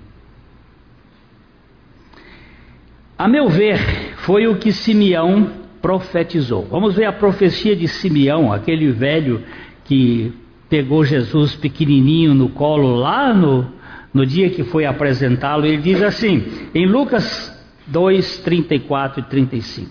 A 3.18 3.26
meu 3.26 3.48
ver, 3.48 3.80
foi 4.18 4.46
o 4.46 4.58
que 4.58 4.70
Simeão 4.70 5.50
profetizou. 5.82 6.68
Vamos 6.70 6.94
ver 6.94 7.06
a 7.06 7.12
profecia 7.12 7.74
de 7.74 7.88
Simeão, 7.88 8.52
aquele 8.52 8.92
velho 8.92 9.42
que 9.86 10.32
pegou 10.70 11.04
Jesus 11.04 11.56
pequenininho 11.56 12.32
no 12.32 12.50
colo 12.50 12.94
lá 12.94 13.34
no, 13.34 13.66
no 14.14 14.24
dia 14.24 14.50
que 14.50 14.62
foi 14.62 14.86
apresentá-lo. 14.86 15.66
Ele 15.66 15.78
diz 15.78 16.00
assim, 16.00 16.44
em 16.72 16.86
Lucas 16.86 17.52
2, 17.88 18.36
34 18.38 19.18
e 19.18 19.22
35. 19.24 19.90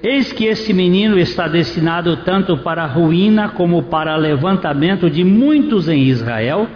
Eis 0.00 0.32
que 0.32 0.44
esse 0.44 0.72
menino 0.72 1.18
está 1.18 1.48
destinado 1.48 2.18
tanto 2.18 2.56
para 2.58 2.84
a 2.84 2.86
ruína 2.86 3.48
como 3.48 3.82
para 3.84 4.14
levantamento 4.14 5.10
de 5.10 5.24
muitos 5.24 5.88
em 5.88 6.04
Israel 6.04 6.68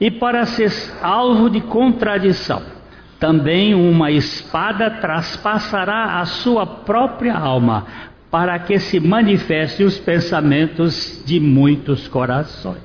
e 0.00 0.12
para 0.12 0.46
ser 0.46 0.70
alvo 1.02 1.50
de 1.50 1.60
contradição 1.60 2.81
também 3.22 3.72
uma 3.72 4.10
espada 4.10 4.90
traspassará 4.90 6.18
a 6.18 6.24
sua 6.26 6.66
própria 6.66 7.36
alma, 7.36 7.86
para 8.28 8.58
que 8.58 8.80
se 8.80 8.98
manifestem 8.98 9.86
os 9.86 9.96
pensamentos 9.96 11.22
de 11.24 11.38
muitos 11.38 12.08
corações. 12.08 12.82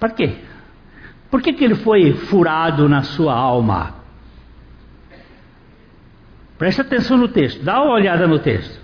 Para 0.00 0.10
quê? 0.10 0.38
Por 1.30 1.40
que, 1.40 1.52
que 1.52 1.62
ele 1.62 1.76
foi 1.76 2.14
furado 2.14 2.88
na 2.88 3.02
sua 3.02 3.32
alma? 3.32 3.94
Preste 6.58 6.80
atenção 6.80 7.16
no 7.16 7.28
texto, 7.28 7.62
dá 7.62 7.80
uma 7.80 7.94
olhada 7.94 8.26
no 8.26 8.40
texto. 8.40 8.76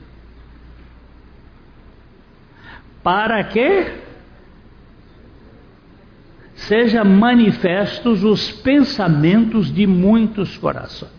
Para 3.03 3.43
que 3.43 4.04
seja 6.67 7.05
manifestos 7.05 8.25
os 8.25 8.51
pensamentos 8.51 9.73
de 9.73 9.87
muitos 9.87 10.57
corações. 10.57 11.13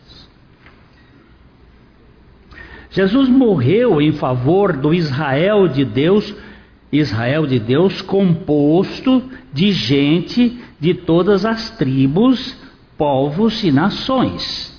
Jesus 2.90 3.28
morreu 3.28 4.02
em 4.02 4.14
favor 4.14 4.72
do 4.74 4.94
Israel 4.94 5.68
de 5.68 5.84
Deus, 5.84 6.34
Israel 6.92 7.46
de 7.46 7.60
Deus 7.60 8.02
composto 8.02 9.22
de 9.52 9.72
gente 9.72 10.58
de 10.80 10.94
todas 10.94 11.46
as 11.46 11.72
tribos, 11.72 12.56
povos 12.98 13.64
e 13.64 13.72
nações. 13.72 14.74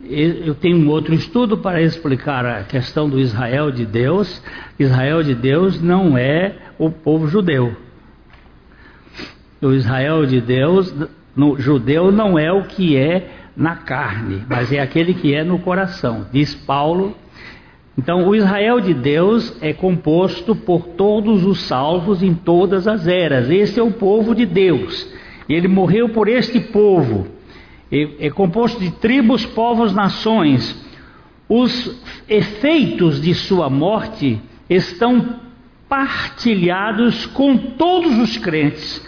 Eu 0.00 0.54
tenho 0.54 0.78
um 0.78 0.88
outro 0.88 1.12
estudo 1.12 1.58
para 1.58 1.82
explicar 1.82 2.46
a 2.46 2.62
questão 2.62 3.10
do 3.10 3.18
Israel 3.18 3.72
de 3.72 3.84
Deus. 3.84 4.40
Israel 4.78 5.24
de 5.24 5.34
Deus 5.34 5.82
não 5.82 6.16
é 6.16 6.54
o 6.78 6.90
povo 6.90 7.26
judeu. 7.26 7.87
O 9.60 9.72
Israel 9.72 10.24
de 10.24 10.40
Deus, 10.40 10.94
no 11.34 11.58
judeu, 11.58 12.12
não 12.12 12.38
é 12.38 12.52
o 12.52 12.64
que 12.64 12.96
é 12.96 13.28
na 13.56 13.74
carne, 13.74 14.44
mas 14.48 14.72
é 14.72 14.78
aquele 14.78 15.12
que 15.12 15.34
é 15.34 15.42
no 15.42 15.58
coração, 15.58 16.26
diz 16.32 16.54
Paulo. 16.54 17.16
Então, 17.98 18.28
o 18.28 18.36
Israel 18.36 18.80
de 18.80 18.94
Deus 18.94 19.56
é 19.60 19.72
composto 19.72 20.54
por 20.54 20.82
todos 20.90 21.44
os 21.44 21.62
salvos 21.62 22.22
em 22.22 22.32
todas 22.32 22.86
as 22.86 23.08
eras. 23.08 23.50
Esse 23.50 23.80
é 23.80 23.82
o 23.82 23.90
povo 23.90 24.32
de 24.32 24.46
Deus. 24.46 25.12
Ele 25.48 25.66
morreu 25.66 26.08
por 26.10 26.28
este 26.28 26.60
povo. 26.60 27.26
É 27.90 28.30
composto 28.30 28.78
de 28.78 28.92
tribos, 28.92 29.44
povos, 29.44 29.92
nações. 29.92 30.80
Os 31.48 32.00
efeitos 32.28 33.20
de 33.20 33.34
sua 33.34 33.68
morte 33.68 34.40
estão 34.70 35.40
partilhados 35.88 37.26
com 37.26 37.56
todos 37.56 38.16
os 38.18 38.36
crentes 38.36 39.04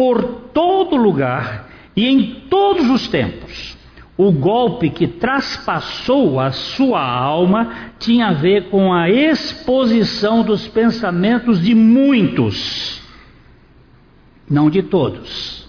por 0.00 0.24
todo 0.54 0.96
lugar 0.96 1.68
e 1.94 2.06
em 2.06 2.46
todos 2.48 2.88
os 2.88 3.06
tempos. 3.08 3.76
O 4.16 4.32
golpe 4.32 4.88
que 4.88 5.06
traspassou 5.06 6.40
a 6.40 6.52
sua 6.52 7.02
alma 7.02 7.90
tinha 7.98 8.28
a 8.28 8.32
ver 8.32 8.70
com 8.70 8.94
a 8.94 9.10
exposição 9.10 10.42
dos 10.42 10.66
pensamentos 10.66 11.60
de 11.60 11.74
muitos, 11.74 13.02
não 14.48 14.70
de 14.70 14.82
todos. 14.82 15.68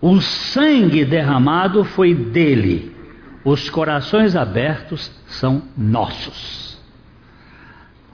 O 0.00 0.18
sangue 0.18 1.04
derramado 1.04 1.84
foi 1.84 2.14
dele, 2.14 2.96
os 3.44 3.68
corações 3.68 4.34
abertos 4.34 5.12
são 5.26 5.60
nossos. 5.76 6.80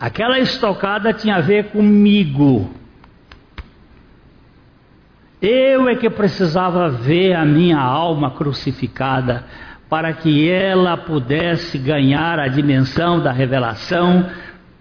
Aquela 0.01 0.41
estocada 0.41 1.13
tinha 1.13 1.37
a 1.37 1.41
ver 1.41 1.67
comigo, 1.67 2.75
eu 5.45 5.89
é 5.89 5.95
que 5.95 6.09
precisava 6.09 6.89
ver 6.89 7.35
a 7.35 7.45
minha 7.45 7.79
alma 7.79 8.31
crucificada 8.31 9.45
para 9.89 10.13
que 10.13 10.51
ela 10.51 10.97
pudesse 10.97 11.79
ganhar 11.79 12.39
a 12.39 12.49
dimensão 12.49 13.21
da 13.21 13.31
revelação 13.31 14.27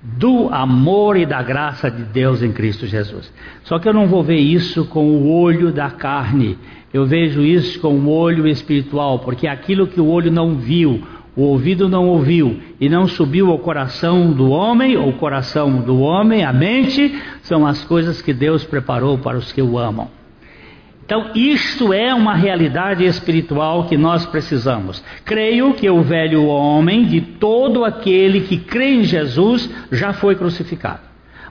do 0.01 0.49
amor 0.49 1.17
e 1.17 1.25
da 1.25 1.41
graça 1.41 1.89
de 1.89 2.03
Deus 2.03 2.41
em 2.41 2.51
Cristo 2.51 2.85
Jesus. 2.85 3.31
Só 3.63 3.79
que 3.79 3.87
eu 3.87 3.93
não 3.93 4.07
vou 4.07 4.23
ver 4.23 4.39
isso 4.39 4.85
com 4.85 5.05
o 5.05 5.31
olho 5.31 5.71
da 5.71 5.89
carne, 5.89 6.57
eu 6.93 7.05
vejo 7.05 7.41
isso 7.41 7.79
com 7.79 7.93
o 7.93 8.09
olho 8.09 8.47
espiritual, 8.47 9.19
porque 9.19 9.47
aquilo 9.47 9.87
que 9.87 10.01
o 10.01 10.07
olho 10.07 10.31
não 10.31 10.55
viu, 10.55 11.01
o 11.35 11.41
ouvido 11.43 11.89
não 11.89 12.07
ouviu 12.07 12.59
e 12.79 12.89
não 12.89 13.07
subiu 13.07 13.49
ao 13.49 13.59
coração 13.59 14.31
do 14.31 14.49
homem, 14.49 14.97
ou 14.97 15.13
coração 15.13 15.81
do 15.81 15.99
homem, 15.99 16.43
a 16.43 16.53
mente, 16.53 17.15
são 17.41 17.65
as 17.65 17.83
coisas 17.83 18.21
que 18.21 18.33
Deus 18.33 18.63
preparou 18.63 19.17
para 19.17 19.37
os 19.37 19.51
que 19.51 19.61
o 19.61 19.77
amam. 19.77 20.22
Então, 21.05 21.31
isto 21.35 21.91
é 21.91 22.13
uma 22.13 22.33
realidade 22.33 23.03
espiritual 23.03 23.87
que 23.87 23.97
nós 23.97 24.25
precisamos. 24.25 25.03
Creio 25.25 25.73
que 25.73 25.89
o 25.89 26.01
velho 26.01 26.45
homem, 26.45 27.05
de 27.05 27.19
todo 27.19 27.83
aquele 27.83 28.41
que 28.41 28.57
crê 28.57 28.95
em 28.95 29.03
Jesus, 29.03 29.69
já 29.91 30.13
foi 30.13 30.35
crucificado. 30.35 31.01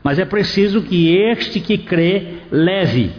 Mas 0.03 0.19
é 0.19 0.25
preciso 0.25 0.81
que 0.83 1.15
este 1.15 1.61
que 1.61 1.77
crê 1.77 2.39
leve 2.51 3.13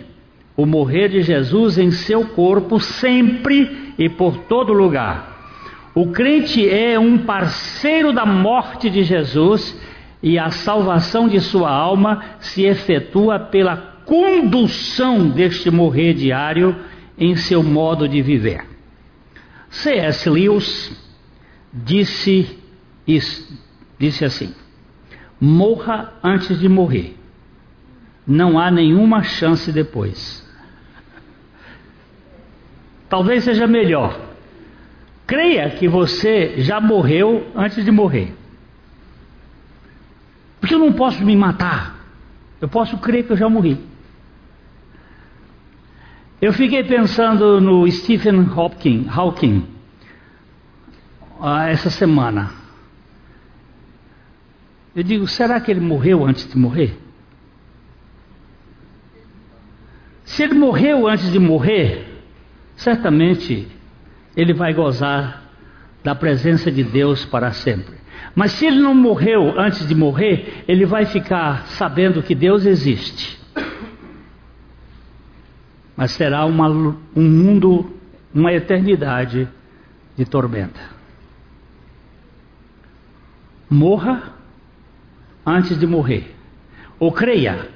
o 0.58 0.66
morrer 0.66 1.10
de 1.10 1.22
Jesus 1.22 1.78
em 1.78 1.92
seu 1.92 2.26
corpo 2.26 2.80
sempre 2.80 3.94
e 3.98 4.10
por 4.10 4.38
todo 4.38 4.74
lugar. 4.74 5.34
O 5.96 6.08
crente 6.08 6.68
é 6.68 6.98
um 6.98 7.20
parceiro 7.20 8.12
da 8.12 8.26
morte 8.26 8.90
de 8.90 9.04
Jesus 9.04 9.80
e 10.22 10.40
a 10.40 10.50
salvação 10.50 11.28
de 11.28 11.40
sua 11.40 11.70
alma 11.70 12.24
se 12.40 12.64
efetua 12.64 13.38
pela 13.38 13.93
condução 14.06 15.30
deste 15.30 15.70
morrer 15.70 16.14
diário 16.14 16.76
em 17.18 17.36
seu 17.36 17.64
modo 17.64 18.08
de 18.08 18.22
viver. 18.22 18.66
C.S. 19.70 20.30
Lewis 20.30 20.96
disse, 21.74 22.58
disse 23.98 24.26
assim: 24.26 24.54
morra 25.40 26.14
antes 26.24 26.60
de 26.60 26.70
morrer, 26.70 27.18
não 28.26 28.58
há 28.58 28.72
nenhuma 28.72 29.24
chance 29.24 29.72
depois. 29.72 30.42
Talvez 33.10 33.44
seja 33.44 33.68
melhor. 33.68 34.20
Creia 35.28 35.70
que 35.70 35.88
você 35.88 36.56
já 36.62 36.80
morreu 36.80 37.52
antes 37.56 37.84
de 37.84 37.92
morrer. 37.92 38.34
Porque 40.60 40.76
eu 40.76 40.80
não 40.80 40.94
posso 40.94 41.24
me 41.24 41.36
matar. 41.36 41.96
Eu 42.62 42.70
posso 42.70 42.98
crer 42.98 43.26
que 43.26 43.34
eu 43.34 43.38
já 43.38 43.50
morri. 43.50 43.93
Eu 46.44 46.52
fiquei 46.52 46.84
pensando 46.84 47.62
no 47.62 47.90
Stephen 47.90 48.46
Hawking, 48.54 49.08
Hawking 49.10 49.66
ah, 51.40 51.70
essa 51.70 51.90
semana. 51.90 52.52
Eu 54.94 55.04
digo, 55.04 55.26
será 55.26 55.62
que 55.62 55.72
ele 55.72 55.80
morreu 55.80 56.26
antes 56.26 56.46
de 56.46 56.58
morrer? 56.58 57.00
Se 60.26 60.44
ele 60.44 60.56
morreu 60.56 61.08
antes 61.08 61.32
de 61.32 61.40
morrer, 61.40 62.22
certamente 62.76 63.66
ele 64.36 64.54
vai 64.54 64.74
gozar 64.74 65.50
da 66.04 66.14
presença 66.14 66.70
de 66.70 66.84
Deus 66.84 67.24
para 67.24 67.54
sempre. 67.54 67.96
Mas 68.36 68.52
se 68.52 68.66
ele 68.66 68.82
não 68.82 68.94
morreu 68.94 69.58
antes 69.58 69.88
de 69.88 69.96
morrer, 69.96 70.66
ele 70.68 70.86
vai 70.86 71.06
ficar 71.06 71.68
sabendo 71.68 72.22
que 72.22 72.36
Deus 72.36 72.66
existe 72.66 73.42
mas 75.96 76.12
será 76.12 76.46
uma, 76.46 76.70
um 77.16 77.30
mundo, 77.30 77.92
uma 78.34 78.52
eternidade 78.52 79.48
de 80.18 80.26
tormenta. 80.26 80.80
Morra 83.70 84.34
antes 85.46 85.78
de 85.78 85.86
morrer, 85.86 86.34
ou 87.00 87.12
creia 87.12 87.70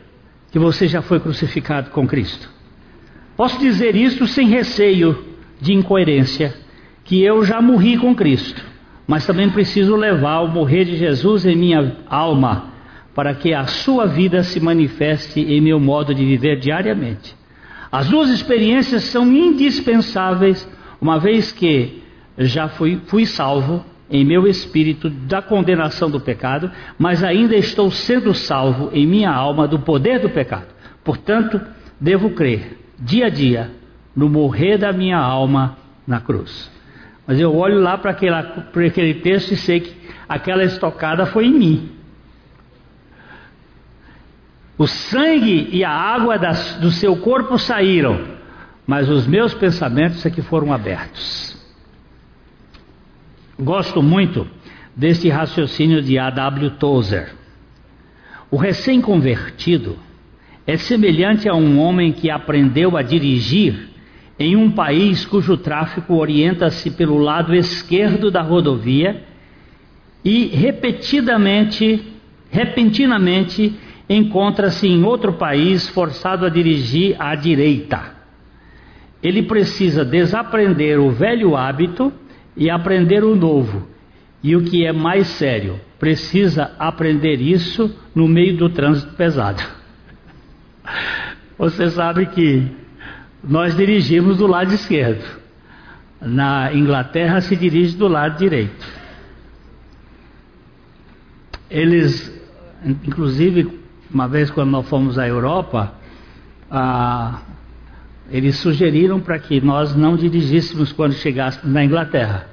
que 0.51 0.59
você 0.59 0.88
já 0.88 1.01
foi 1.01 1.20
crucificado 1.20 1.89
com 1.91 2.07
Cristo. 2.07 2.49
Posso 3.36 3.59
dizer 3.59 3.95
isso 3.95 4.26
sem 4.28 4.47
receio 4.47 5.26
de 5.61 5.74
incoerência, 5.74 6.55
que 7.03 7.24
eu 7.24 7.43
já 7.43 7.61
morri 7.61 7.97
com 7.97 8.15
Cristo, 8.15 8.63
mas 9.07 9.26
também 9.26 9.49
preciso 9.49 9.95
levar 9.95 10.41
o 10.41 10.47
morrer 10.47 10.86
de 10.86 10.97
Jesus 10.97 11.45
em 11.45 11.55
minha 11.55 11.97
alma, 12.09 12.74
para 13.13 13.34
que 13.34 13.53
a 13.53 13.65
sua 13.65 14.05
vida 14.05 14.43
se 14.43 14.59
manifeste 14.59 15.39
em 15.39 15.61
meu 15.61 15.80
modo 15.80 16.13
de 16.13 16.26
viver 16.26 16.59
diariamente. 16.59 17.36
As 17.91 18.07
duas 18.09 18.29
experiências 18.29 19.03
são 19.03 19.31
indispensáveis, 19.31 20.67
uma 20.99 21.19
vez 21.19 21.51
que 21.51 22.03
já 22.38 22.67
fui, 22.67 22.99
fui 23.05 23.25
salvo 23.25 23.83
em 24.09 24.23
meu 24.23 24.47
espírito 24.47 25.09
da 25.09 25.41
condenação 25.41 26.09
do 26.09 26.19
pecado, 26.19 26.71
mas 26.97 27.23
ainda 27.23 27.55
estou 27.55 27.91
sendo 27.91 28.33
salvo 28.33 28.89
em 28.93 29.05
minha 29.05 29.31
alma 29.31 29.67
do 29.67 29.79
poder 29.79 30.19
do 30.19 30.29
pecado. 30.29 30.67
Portanto, 31.03 31.61
devo 31.99 32.31
crer 32.31 32.77
dia 32.99 33.27
a 33.27 33.29
dia 33.29 33.71
no 34.15 34.29
morrer 34.29 34.77
da 34.77 34.91
minha 34.91 35.17
alma 35.17 35.77
na 36.05 36.19
cruz. 36.19 36.71
Mas 37.25 37.39
eu 37.39 37.55
olho 37.55 37.79
lá 37.79 37.97
para 37.97 38.11
aquele 38.11 39.13
texto 39.15 39.51
e 39.51 39.57
sei 39.57 39.81
que 39.81 39.95
aquela 40.27 40.63
estocada 40.63 41.25
foi 41.25 41.47
em 41.47 41.53
mim. 41.53 41.97
O 44.78 44.86
sangue 44.86 45.69
e 45.71 45.84
a 45.84 45.89
água 45.89 46.38
das, 46.38 46.75
do 46.75 46.91
seu 46.91 47.15
corpo 47.17 47.57
saíram, 47.57 48.19
mas 48.86 49.09
os 49.09 49.25
meus 49.25 49.53
pensamentos 49.53 50.25
é 50.25 50.30
que 50.30 50.41
foram 50.41 50.71
abertos. 50.71 51.57
Gosto 53.59 54.03
muito 54.03 54.47
deste 54.95 55.30
raciocínio 55.30 56.01
de 56.01 56.19
A.W. 56.19 56.71
Tozer. 56.71 57.34
O 58.51 58.55
recém-convertido 58.55 59.97
é 60.65 60.78
semelhante 60.78 61.49
a 61.49 61.55
um 61.55 61.80
homem 61.80 62.11
que 62.11 62.30
aprendeu 62.30 62.95
a 62.95 63.01
dirigir 63.01 63.89
em 64.38 64.55
um 64.55 64.69
país 64.69 65.25
cujo 65.25 65.57
tráfego 65.57 66.15
orienta-se 66.15 66.91
pelo 66.91 67.17
lado 67.17 67.55
esquerdo 67.55 68.30
da 68.30 68.41
rodovia 68.41 69.23
e 70.23 70.47
repetidamente, 70.47 72.03
repentinamente, 72.51 73.73
encontra-se 74.10 74.88
em 74.88 75.03
outro 75.03 75.34
país 75.34 75.88
forçado 75.89 76.45
a 76.45 76.49
dirigir 76.49 77.16
à 77.20 77.36
direita. 77.36 78.16
Ele 79.22 79.43
precisa 79.43 80.05
desaprender 80.05 80.99
o 80.99 81.12
velho 81.12 81.55
hábito 81.55 82.14
e 82.55 82.70
aprender 82.70 83.24
o 83.24 83.36
novo. 83.36 83.88
E 84.43 84.55
o 84.55 84.64
que 84.64 84.86
é 84.86 84.93
mais 84.93 85.28
sério, 85.28 85.80
precisa 85.99 86.72
aprender 86.78 87.41
isso 87.41 87.93
no 88.14 88.28
meio 88.28 88.55
do 88.55 88.70
trânsito 88.70 89.14
pesado. 89.16 89.62
Você 91.58 91.89
sabe 91.89 92.28
que 92.28 92.72
nós 93.43 93.76
dirigimos 93.76 94.38
do 94.38 94.47
lado 94.47 94.74
esquerdo. 94.74 95.26
Na 96.22 96.74
Inglaterra 96.74 97.41
se 97.41 97.55
dirige 97.55 97.95
do 97.95 98.08
lado 98.08 98.38
direito. 98.38 98.97
Eles, 101.70 102.34
inclusive, 102.86 103.86
uma 104.14 104.28
vez 104.28 104.49
quando 104.49 104.72
nós 104.72 104.88
fomos 104.88 105.18
à 105.18 105.28
Europa, 105.28 105.93
ah, 106.70 107.41
eles 108.30 108.58
sugeriram 108.58 109.20
para 109.20 109.39
que 109.39 109.62
nós 109.62 109.95
não 109.95 110.16
dirigíssemos 110.16 110.91
quando 110.91 111.14
chegássemos 111.14 111.74
na 111.74 111.84
Inglaterra. 111.84 112.47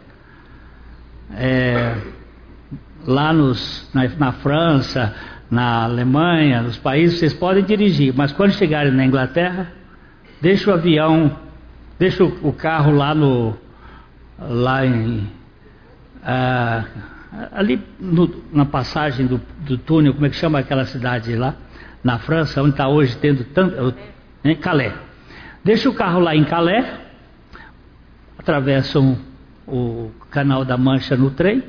É, 1.36 1.96
lá 3.06 3.32
nos, 3.32 3.90
na, 3.92 4.08
na, 4.08 4.32
França, 4.32 5.14
na 5.50 5.84
Alemanha, 5.84 6.62
nos 6.62 6.76
países, 6.78 7.18
vocês 7.18 7.34
podem 7.34 7.64
dirigir, 7.64 8.14
mas 8.14 8.32
quando 8.32 8.52
chegarem 8.52 8.92
na 8.92 9.04
Inglaterra, 9.04 9.72
deixa 10.40 10.70
o 10.70 10.74
avião, 10.74 11.36
deixa 11.98 12.24
o, 12.24 12.48
o 12.48 12.52
carro 12.52 12.92
lá 12.92 13.14
no, 13.14 13.56
lá 14.38 14.86
em, 14.86 15.28
ah, 16.22 16.84
ali 17.52 17.82
no, 17.98 18.42
na 18.52 18.64
passagem 18.64 19.26
do, 19.26 19.40
do, 19.60 19.78
túnel, 19.78 20.14
como 20.14 20.26
é 20.26 20.30
que 20.30 20.36
chama 20.36 20.58
aquela 20.58 20.84
cidade 20.84 21.34
lá, 21.34 21.56
na 22.02 22.18
França, 22.18 22.62
onde 22.62 22.70
está 22.70 22.88
hoje 22.88 23.16
tendo 23.18 23.44
tanto. 23.44 23.94
Em 24.44 24.54
Calais. 24.56 24.92
Deixa 25.64 25.88
o 25.88 25.94
carro 25.94 26.20
lá 26.20 26.36
em 26.36 26.44
Calais, 26.44 26.86
atravessam 28.38 29.18
o 29.66 30.10
canal 30.30 30.64
da 30.64 30.76
Mancha 30.76 31.16
no 31.16 31.30
trem. 31.30 31.62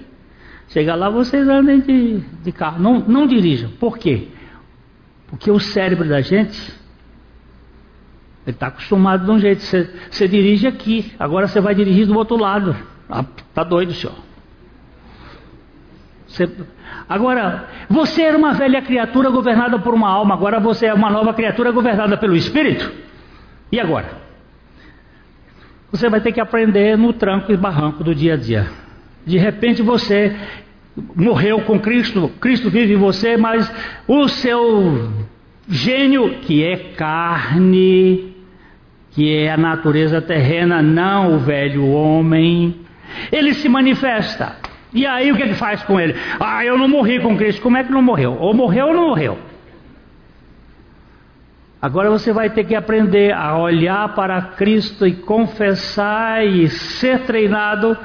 Chega 0.67 0.95
lá, 0.95 1.09
vocês 1.09 1.47
andem 1.47 1.79
de, 1.79 2.19
de 2.19 2.51
carro. 2.51 2.81
Não, 2.81 2.99
não 2.99 3.27
dirijam. 3.27 3.69
Por 3.79 3.97
quê? 3.97 4.27
Porque 5.27 5.49
o 5.49 5.59
cérebro 5.59 6.07
da 6.07 6.21
gente 6.21 6.73
ele 8.45 8.55
está 8.55 8.67
acostumado 8.67 9.25
de 9.25 9.31
um 9.31 9.39
jeito. 9.39 9.61
Você, 9.61 9.89
você 10.09 10.27
dirige 10.27 10.67
aqui, 10.67 11.11
agora 11.17 11.47
você 11.47 11.59
vai 11.59 11.73
dirigir 11.73 12.05
do 12.05 12.15
outro 12.15 12.37
lado. 12.37 12.75
Ah, 13.09 13.25
tá 13.53 13.63
doido, 13.63 13.93
senhor. 13.93 14.15
Você... 16.35 16.49
Agora, 17.07 17.69
você 17.89 18.23
era 18.23 18.37
uma 18.37 18.53
velha 18.53 18.81
criatura 18.81 19.29
governada 19.29 19.79
por 19.79 19.93
uma 19.93 20.09
alma, 20.09 20.35
agora 20.35 20.59
você 20.59 20.87
é 20.87 20.93
uma 20.93 21.09
nova 21.09 21.33
criatura 21.33 21.71
governada 21.71 22.17
pelo 22.17 22.35
Espírito. 22.35 22.91
E 23.71 23.79
agora? 23.79 24.25
Você 25.91 26.09
vai 26.09 26.19
ter 26.19 26.33
que 26.33 26.41
aprender 26.41 26.97
no 26.97 27.13
tranco 27.13 27.53
e 27.53 27.57
barranco 27.57 28.03
do 28.03 28.13
dia 28.13 28.33
a 28.33 28.37
dia. 28.37 28.67
De 29.25 29.37
repente 29.37 29.81
você 29.81 30.35
morreu 31.15 31.61
com 31.61 31.79
Cristo, 31.79 32.29
Cristo 32.39 32.69
vive 32.69 32.93
em 32.93 32.97
você, 32.97 33.37
mas 33.37 33.71
o 34.05 34.27
seu 34.27 35.09
gênio, 35.69 36.39
que 36.41 36.65
é 36.65 36.75
carne, 36.95 38.35
que 39.11 39.33
é 39.33 39.53
a 39.53 39.57
natureza 39.57 40.21
terrena, 40.21 40.81
não 40.81 41.35
o 41.35 41.39
velho 41.39 41.87
homem, 41.87 42.81
ele 43.31 43.53
se 43.53 43.69
manifesta. 43.69 44.57
E 44.95 45.05
aí 45.05 45.29
o 45.29 45.35
que 45.35 45.41
ele 45.41 45.55
faz 45.55 45.83
com 45.83 45.99
ele? 45.99 46.15
Ah, 46.39 46.63
eu 46.63 46.77
não 46.77 46.87
morri 46.87 47.19
com 47.19 47.35
Cristo. 47.35 47.61
Como 47.61 47.75
é 47.75 47.83
que 47.83 47.91
não 47.91 48.01
morreu? 48.01 48.37
Ou 48.39 48.53
morreu 48.53 48.87
ou 48.87 48.93
não 48.93 49.07
morreu? 49.09 49.37
Agora 51.81 52.09
você 52.09 52.31
vai 52.31 52.49
ter 52.49 52.63
que 52.63 52.73
aprender 52.73 53.33
a 53.33 53.57
olhar 53.57 54.15
para 54.15 54.41
Cristo 54.41 55.05
e 55.05 55.13
confessar 55.13 56.45
e 56.47 56.69
ser 56.69 57.19
treinado. 57.25 57.97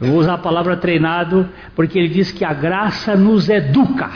Eu 0.00 0.08
vou 0.08 0.18
usar 0.18 0.34
a 0.34 0.38
palavra 0.38 0.76
treinado, 0.76 1.48
porque 1.76 2.00
ele 2.00 2.08
diz 2.08 2.32
que 2.32 2.44
a 2.44 2.52
graça 2.52 3.14
nos 3.14 3.48
educa. 3.48 4.10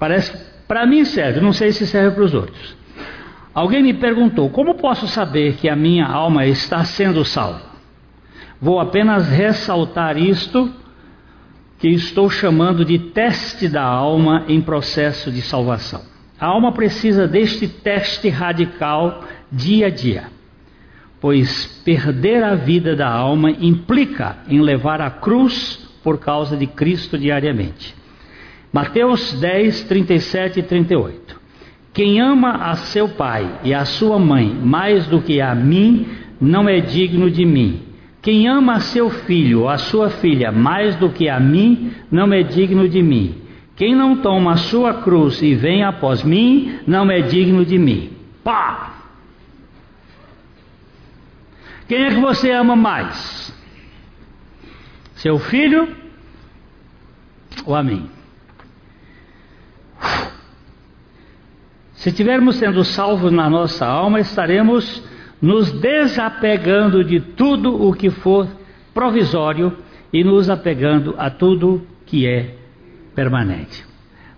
Parece, 0.00 0.36
para 0.66 0.84
mim 0.84 1.04
serve, 1.04 1.40
não 1.40 1.52
sei 1.52 1.70
se 1.70 1.86
serve 1.86 2.16
para 2.16 2.24
os 2.24 2.34
outros. 2.34 2.76
Alguém 3.54 3.84
me 3.84 3.94
perguntou: 3.94 4.50
como 4.50 4.74
posso 4.74 5.06
saber 5.06 5.54
que 5.54 5.68
a 5.68 5.76
minha 5.76 6.04
alma 6.04 6.44
está 6.44 6.82
sendo 6.82 7.24
salva? 7.24 7.73
Vou 8.64 8.80
apenas 8.80 9.28
ressaltar 9.28 10.16
isto 10.16 10.72
que 11.78 11.88
estou 11.88 12.30
chamando 12.30 12.82
de 12.82 12.98
teste 12.98 13.68
da 13.68 13.82
alma 13.82 14.46
em 14.48 14.58
processo 14.58 15.30
de 15.30 15.42
salvação. 15.42 16.00
A 16.40 16.46
alma 16.46 16.72
precisa 16.72 17.28
deste 17.28 17.68
teste 17.68 18.30
radical 18.30 19.22
dia 19.52 19.88
a 19.88 19.90
dia, 19.90 20.24
pois 21.20 21.66
perder 21.84 22.42
a 22.42 22.54
vida 22.54 22.96
da 22.96 23.06
alma 23.06 23.50
implica 23.50 24.38
em 24.48 24.62
levar 24.62 24.98
a 24.98 25.10
cruz 25.10 25.86
por 26.02 26.18
causa 26.18 26.56
de 26.56 26.66
Cristo 26.66 27.18
diariamente. 27.18 27.94
Mateus 28.72 29.34
10, 29.34 29.82
37 29.82 30.60
e 30.60 30.62
38. 30.62 31.38
Quem 31.92 32.18
ama 32.18 32.70
a 32.70 32.76
seu 32.76 33.10
pai 33.10 33.60
e 33.62 33.74
a 33.74 33.84
sua 33.84 34.18
mãe 34.18 34.46
mais 34.46 35.06
do 35.06 35.20
que 35.20 35.38
a 35.38 35.54
mim, 35.54 36.08
não 36.40 36.66
é 36.66 36.80
digno 36.80 37.30
de 37.30 37.44
mim. 37.44 37.92
Quem 38.24 38.48
ama 38.48 38.80
seu 38.80 39.10
filho 39.10 39.60
ou 39.60 39.68
a 39.68 39.76
sua 39.76 40.08
filha 40.08 40.50
mais 40.50 40.96
do 40.96 41.10
que 41.10 41.28
a 41.28 41.38
mim, 41.38 41.92
não 42.10 42.32
é 42.32 42.42
digno 42.42 42.88
de 42.88 43.02
mim. 43.02 43.42
Quem 43.76 43.94
não 43.94 44.16
toma 44.16 44.52
a 44.52 44.56
sua 44.56 45.02
cruz 45.02 45.42
e 45.42 45.54
vem 45.54 45.84
após 45.84 46.22
mim, 46.22 46.80
não 46.86 47.10
é 47.10 47.20
digno 47.20 47.66
de 47.66 47.78
mim. 47.78 48.16
Pá! 48.42 48.94
Quem 51.86 52.04
é 52.04 52.14
que 52.14 52.20
você 52.20 52.50
ama 52.50 52.74
mais? 52.74 53.54
Seu 55.16 55.38
filho 55.38 55.94
ou 57.66 57.74
a 57.74 57.82
mim? 57.82 58.08
Se 61.92 62.08
estivermos 62.08 62.56
sendo 62.56 62.82
salvos 62.84 63.30
na 63.30 63.50
nossa 63.50 63.84
alma, 63.84 64.18
estaremos 64.18 65.02
nos 65.40 65.72
desapegando 65.72 67.04
de 67.04 67.20
tudo 67.20 67.86
o 67.86 67.92
que 67.92 68.10
for 68.10 68.48
provisório 68.92 69.76
e 70.12 70.22
nos 70.22 70.48
apegando 70.48 71.14
a 71.18 71.28
tudo 71.28 71.86
que 72.06 72.26
é 72.26 72.54
permanente. 73.14 73.84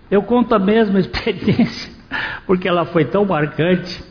Eu 0.09 0.23
conto 0.23 0.55
a 0.55 0.59
mesma 0.59 0.99
experiência, 0.99 1.91
porque 2.45 2.67
ela 2.67 2.85
foi 2.85 3.05
tão 3.05 3.25
marcante. 3.25 4.03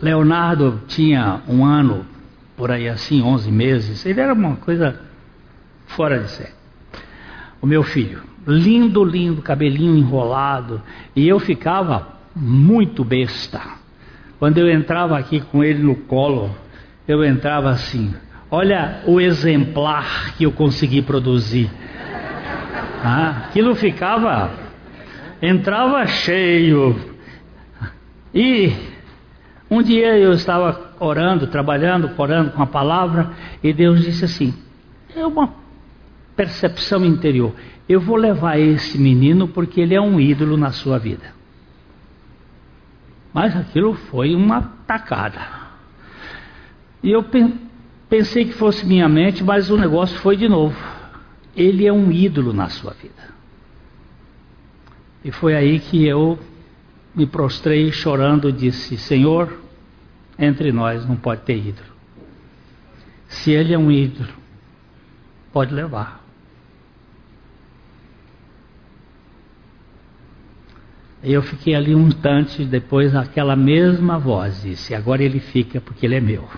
Leonardo 0.00 0.82
tinha 0.86 1.40
um 1.48 1.64
ano, 1.64 2.04
por 2.56 2.70
aí 2.70 2.88
assim, 2.88 3.22
11 3.22 3.50
meses, 3.50 4.04
ele 4.04 4.20
era 4.20 4.34
uma 4.34 4.56
coisa 4.56 5.00
fora 5.86 6.18
de 6.18 6.30
série. 6.30 6.52
O 7.62 7.66
meu 7.66 7.82
filho, 7.82 8.22
lindo, 8.46 9.02
lindo, 9.02 9.40
cabelinho 9.40 9.96
enrolado, 9.96 10.82
e 11.14 11.26
eu 11.26 11.38
ficava 11.38 12.14
muito 12.34 13.02
besta. 13.02 13.62
Quando 14.38 14.58
eu 14.58 14.70
entrava 14.70 15.18
aqui 15.18 15.40
com 15.40 15.64
ele 15.64 15.82
no 15.82 15.94
colo, 15.94 16.50
eu 17.08 17.24
entrava 17.24 17.70
assim: 17.70 18.14
olha 18.50 19.00
o 19.06 19.20
exemplar 19.20 20.34
que 20.36 20.44
eu 20.44 20.52
consegui 20.52 21.02
produzir. 21.02 21.70
Ah, 23.08 23.44
aquilo 23.46 23.74
ficava, 23.76 24.50
entrava 25.40 26.04
cheio. 26.06 26.96
E 28.34 28.72
um 29.70 29.82
dia 29.82 30.18
eu 30.18 30.32
estava 30.32 30.92
orando, 30.98 31.46
trabalhando, 31.46 32.10
orando 32.16 32.50
com 32.50 32.62
a 32.62 32.66
palavra, 32.66 33.30
e 33.62 33.72
Deus 33.72 34.02
disse 34.02 34.24
assim: 34.24 34.54
é 35.14 35.24
uma 35.24 35.54
percepção 36.34 37.04
interior. 37.04 37.54
Eu 37.88 38.00
vou 38.00 38.16
levar 38.16 38.58
esse 38.58 38.98
menino 38.98 39.46
porque 39.46 39.80
ele 39.80 39.94
é 39.94 40.00
um 40.00 40.18
ídolo 40.18 40.56
na 40.56 40.72
sua 40.72 40.98
vida. 40.98 41.35
Mas 43.36 43.54
aquilo 43.54 43.92
foi 43.92 44.34
uma 44.34 44.62
tacada. 44.86 45.46
E 47.02 47.10
eu 47.10 47.22
pensei 48.08 48.46
que 48.46 48.54
fosse 48.54 48.86
minha 48.86 49.06
mente, 49.10 49.44
mas 49.44 49.68
o 49.68 49.76
negócio 49.76 50.18
foi 50.20 50.38
de 50.38 50.48
novo. 50.48 50.74
Ele 51.54 51.86
é 51.86 51.92
um 51.92 52.10
ídolo 52.10 52.54
na 52.54 52.70
sua 52.70 52.94
vida. 52.94 53.34
E 55.22 55.30
foi 55.30 55.54
aí 55.54 55.78
que 55.78 56.02
eu 56.06 56.38
me 57.14 57.26
prostrei 57.26 57.92
chorando 57.92 58.48
e 58.48 58.52
disse: 58.52 58.96
Senhor, 58.96 59.52
entre 60.38 60.72
nós 60.72 61.06
não 61.06 61.16
pode 61.16 61.42
ter 61.42 61.58
ídolo. 61.58 61.92
Se 63.28 63.50
ele 63.50 63.74
é 63.74 63.78
um 63.78 63.92
ídolo, 63.92 64.32
pode 65.52 65.74
levar. 65.74 66.25
Eu 71.28 71.42
fiquei 71.42 71.74
ali 71.74 71.92
um 71.92 72.06
instante, 72.06 72.64
depois 72.64 73.12
aquela 73.12 73.56
mesma 73.56 74.16
voz 74.16 74.62
disse: 74.62 74.94
Agora 74.94 75.24
ele 75.24 75.40
fica 75.40 75.80
porque 75.80 76.06
ele 76.06 76.14
é 76.14 76.20
meu. 76.20 76.48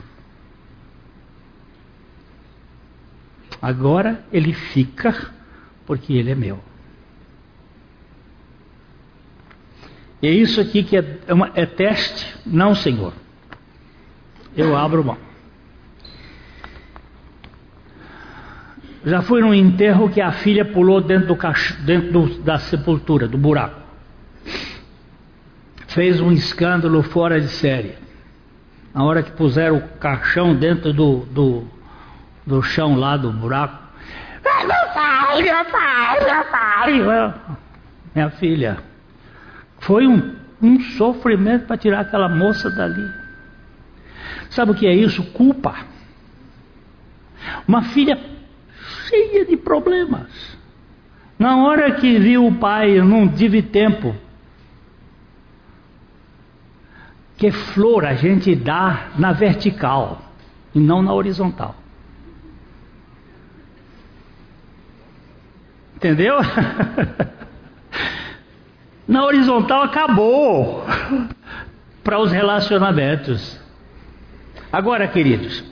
Agora 3.62 4.22
ele 4.30 4.52
fica 4.52 5.32
porque 5.86 6.12
ele 6.12 6.32
é 6.32 6.34
meu. 6.34 6.60
E 10.20 10.26
é 10.26 10.32
isso 10.32 10.60
aqui 10.60 10.82
que 10.82 10.98
é, 10.98 11.18
é, 11.26 11.32
uma, 11.32 11.50
é 11.54 11.64
teste? 11.64 12.36
Não, 12.44 12.74
Senhor. 12.74 13.14
Eu 14.54 14.76
abro 14.76 15.02
mão. 15.02 15.16
Já 19.02 19.22
fui 19.22 19.40
num 19.40 19.54
enterro 19.54 20.10
que 20.10 20.20
a 20.20 20.30
filha 20.32 20.66
pulou 20.66 21.00
dentro, 21.00 21.34
do, 21.34 21.38
dentro 21.86 22.12
do, 22.12 22.42
da 22.42 22.58
sepultura, 22.58 23.26
do 23.26 23.38
buraco 23.38 23.87
fez 25.88 26.20
um 26.20 26.30
escândalo 26.32 27.02
fora 27.02 27.40
de 27.40 27.48
série. 27.48 27.96
Na 28.94 29.04
hora 29.04 29.22
que 29.22 29.32
puseram 29.32 29.76
o 29.76 29.88
caixão 29.98 30.54
dentro 30.54 30.92
do, 30.92 31.26
do, 31.26 31.64
do 32.46 32.62
chão 32.62 32.96
lá 32.96 33.16
do 33.16 33.32
buraco. 33.32 33.76
Meu 34.44 34.94
pai, 34.94 35.42
meu 35.42 35.64
pai, 35.66 36.24
meu 36.24 36.44
pai. 36.44 37.34
Minha 38.14 38.30
filha. 38.30 38.78
Foi 39.80 40.06
um, 40.06 40.36
um 40.60 40.80
sofrimento 40.80 41.66
para 41.66 41.76
tirar 41.76 42.00
aquela 42.00 42.28
moça 42.28 42.70
dali. 42.70 43.08
Sabe 44.50 44.72
o 44.72 44.74
que 44.74 44.86
é 44.86 44.94
isso? 44.94 45.22
Culpa. 45.32 45.74
Uma 47.66 47.82
filha 47.82 48.18
cheia 49.08 49.44
de 49.44 49.56
problemas. 49.56 50.58
Na 51.38 51.58
hora 51.58 51.92
que 51.92 52.18
viu 52.18 52.46
o 52.46 52.54
pai, 52.54 53.00
não 53.00 53.28
tive 53.28 53.62
tempo 53.62 54.14
que 57.38 57.52
flor 57.52 58.04
a 58.04 58.14
gente 58.14 58.54
dá 58.56 59.12
na 59.16 59.32
vertical 59.32 60.20
e 60.74 60.80
não 60.80 61.00
na 61.00 61.14
horizontal. 61.14 61.76
Entendeu? 65.94 66.34
na 69.06 69.24
horizontal 69.24 69.84
acabou 69.84 70.84
para 72.02 72.18
os 72.18 72.32
relacionamentos. 72.32 73.56
Agora, 74.72 75.06
queridos, 75.06 75.62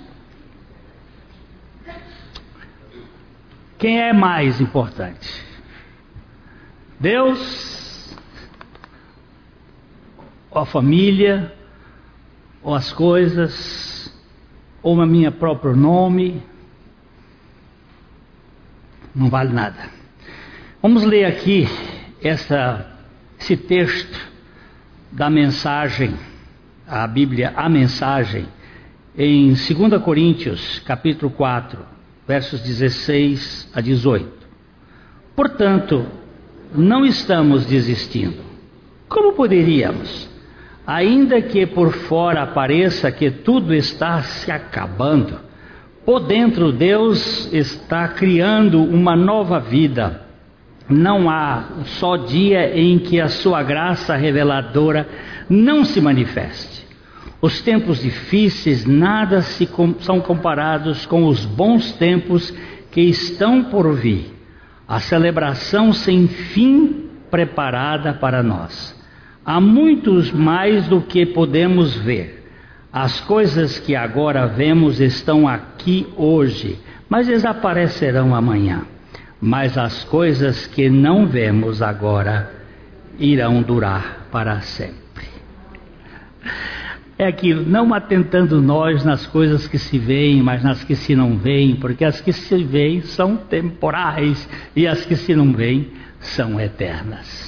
quem 3.77 4.01
é 4.01 4.12
mais 4.12 4.61
importante? 4.61 5.45
Deus 6.99 7.76
ou 10.57 10.62
a 10.62 10.66
família, 10.66 11.52
ou 12.62 12.74
as 12.74 12.90
coisas, 12.90 14.11
ou 14.82 14.94
o 14.94 15.07
meu 15.07 15.30
próprio 15.32 15.76
nome, 15.76 16.42
não 19.14 19.28
vale 19.28 19.52
nada. 19.52 19.90
Vamos 20.80 21.04
ler 21.04 21.26
aqui 21.26 21.68
essa, 22.22 22.90
esse 23.38 23.54
texto 23.54 24.18
da 25.12 25.28
mensagem, 25.28 26.14
a 26.88 27.07
Bíblia, 27.07 27.52
a 27.54 27.68
mensagem, 27.68 28.48
em 29.14 29.48
2 29.48 30.02
Coríntios, 30.02 30.78
capítulo 30.86 31.30
4, 31.32 31.78
versos 32.26 32.62
16 32.62 33.70
a 33.74 33.82
18. 33.82 34.32
Portanto, 35.34 36.07
não 36.74 37.04
estamos 37.04 37.66
desistindo. 37.66 38.42
Como 39.07 39.34
poderíamos? 39.34 40.34
Ainda 40.87 41.43
que 41.43 41.66
por 41.66 41.93
fora 41.93 42.47
pareça 42.47 43.11
que 43.11 43.30
tudo 43.30 43.74
está 43.74 44.22
se 44.22 44.53
acabando, 44.53 45.41
por 46.05 46.20
dentro 46.20 46.70
Deus 46.70 47.53
está 47.53 48.07
criando 48.07 48.80
uma 48.84 49.16
nova 49.16 49.59
vida. 49.59 50.22
Não 50.89 51.28
há 51.28 51.64
só 51.84 52.16
dia 52.16 52.78
em 52.78 53.01
que 53.01 53.20
a 53.20 53.26
sua 53.26 53.64
graça 53.64 54.14
reveladora 54.14 55.09
não 55.51 55.84
se 55.84 56.01
manifeste. 56.01 56.87
Os 57.43 57.61
tempos 57.61 58.01
difíceis 58.01 58.87
nada 58.87 59.43
se 59.43 59.66
com, 59.66 59.95
são 59.99 60.20
comparados 60.20 61.05
com 61.05 61.26
os 61.26 61.45
bons 61.45 61.93
tempos 61.93 62.55
que 62.93 63.01
estão 63.01 63.64
por 63.64 63.93
vir. 63.93 64.32
A 64.87 65.01
celebração 65.01 65.93
sem 65.93 66.28
fim 66.28 67.11
preparada 67.28 68.14
para 68.14 68.43
nós. 68.43 68.95
Há 69.49 69.61
muitos 69.61 70.32
mais 70.32 70.88
do 70.88 71.01
que 71.01 71.24
podemos 71.24 71.94
ver. 71.94 72.51
As 72.92 73.20
coisas 73.20 73.78
que 73.78 73.94
agora 73.94 74.44
vemos 74.49 75.01
estão 75.01 75.47
aqui 75.47 76.05
hoje, 76.16 76.76
mas 77.09 77.28
desaparecerão 77.28 78.34
amanhã. 78.34 78.82
Mas 79.40 79.78
as 79.78 80.03
coisas 80.03 80.66
que 80.66 80.90
não 80.90 81.28
vemos 81.28 81.80
agora 81.80 82.51
irão 83.20 83.62
durar 83.62 84.26
para 84.32 84.61
sempre. 84.62 85.26
É 87.16 87.28
aquilo, 87.28 87.64
não 87.64 87.94
atentando 87.94 88.61
nós 88.61 89.05
nas 89.05 89.28
coisas 89.28 89.68
que 89.68 89.78
se 89.78 89.97
veem, 89.97 90.42
mas 90.42 90.61
nas 90.61 90.82
que 90.82 90.97
se 90.97 91.14
não 91.14 91.38
veem, 91.38 91.76
porque 91.76 92.05
as 92.05 92.20
que 92.20 92.32
se 92.32 92.64
veem 92.64 93.01
são 93.03 93.36
temporais 93.36 94.49
e 94.74 94.88
as 94.88 95.07
que 95.07 95.14
se 95.14 95.36
não 95.36 95.53
veem 95.53 95.92
são 96.18 96.61
eternas. 96.61 97.45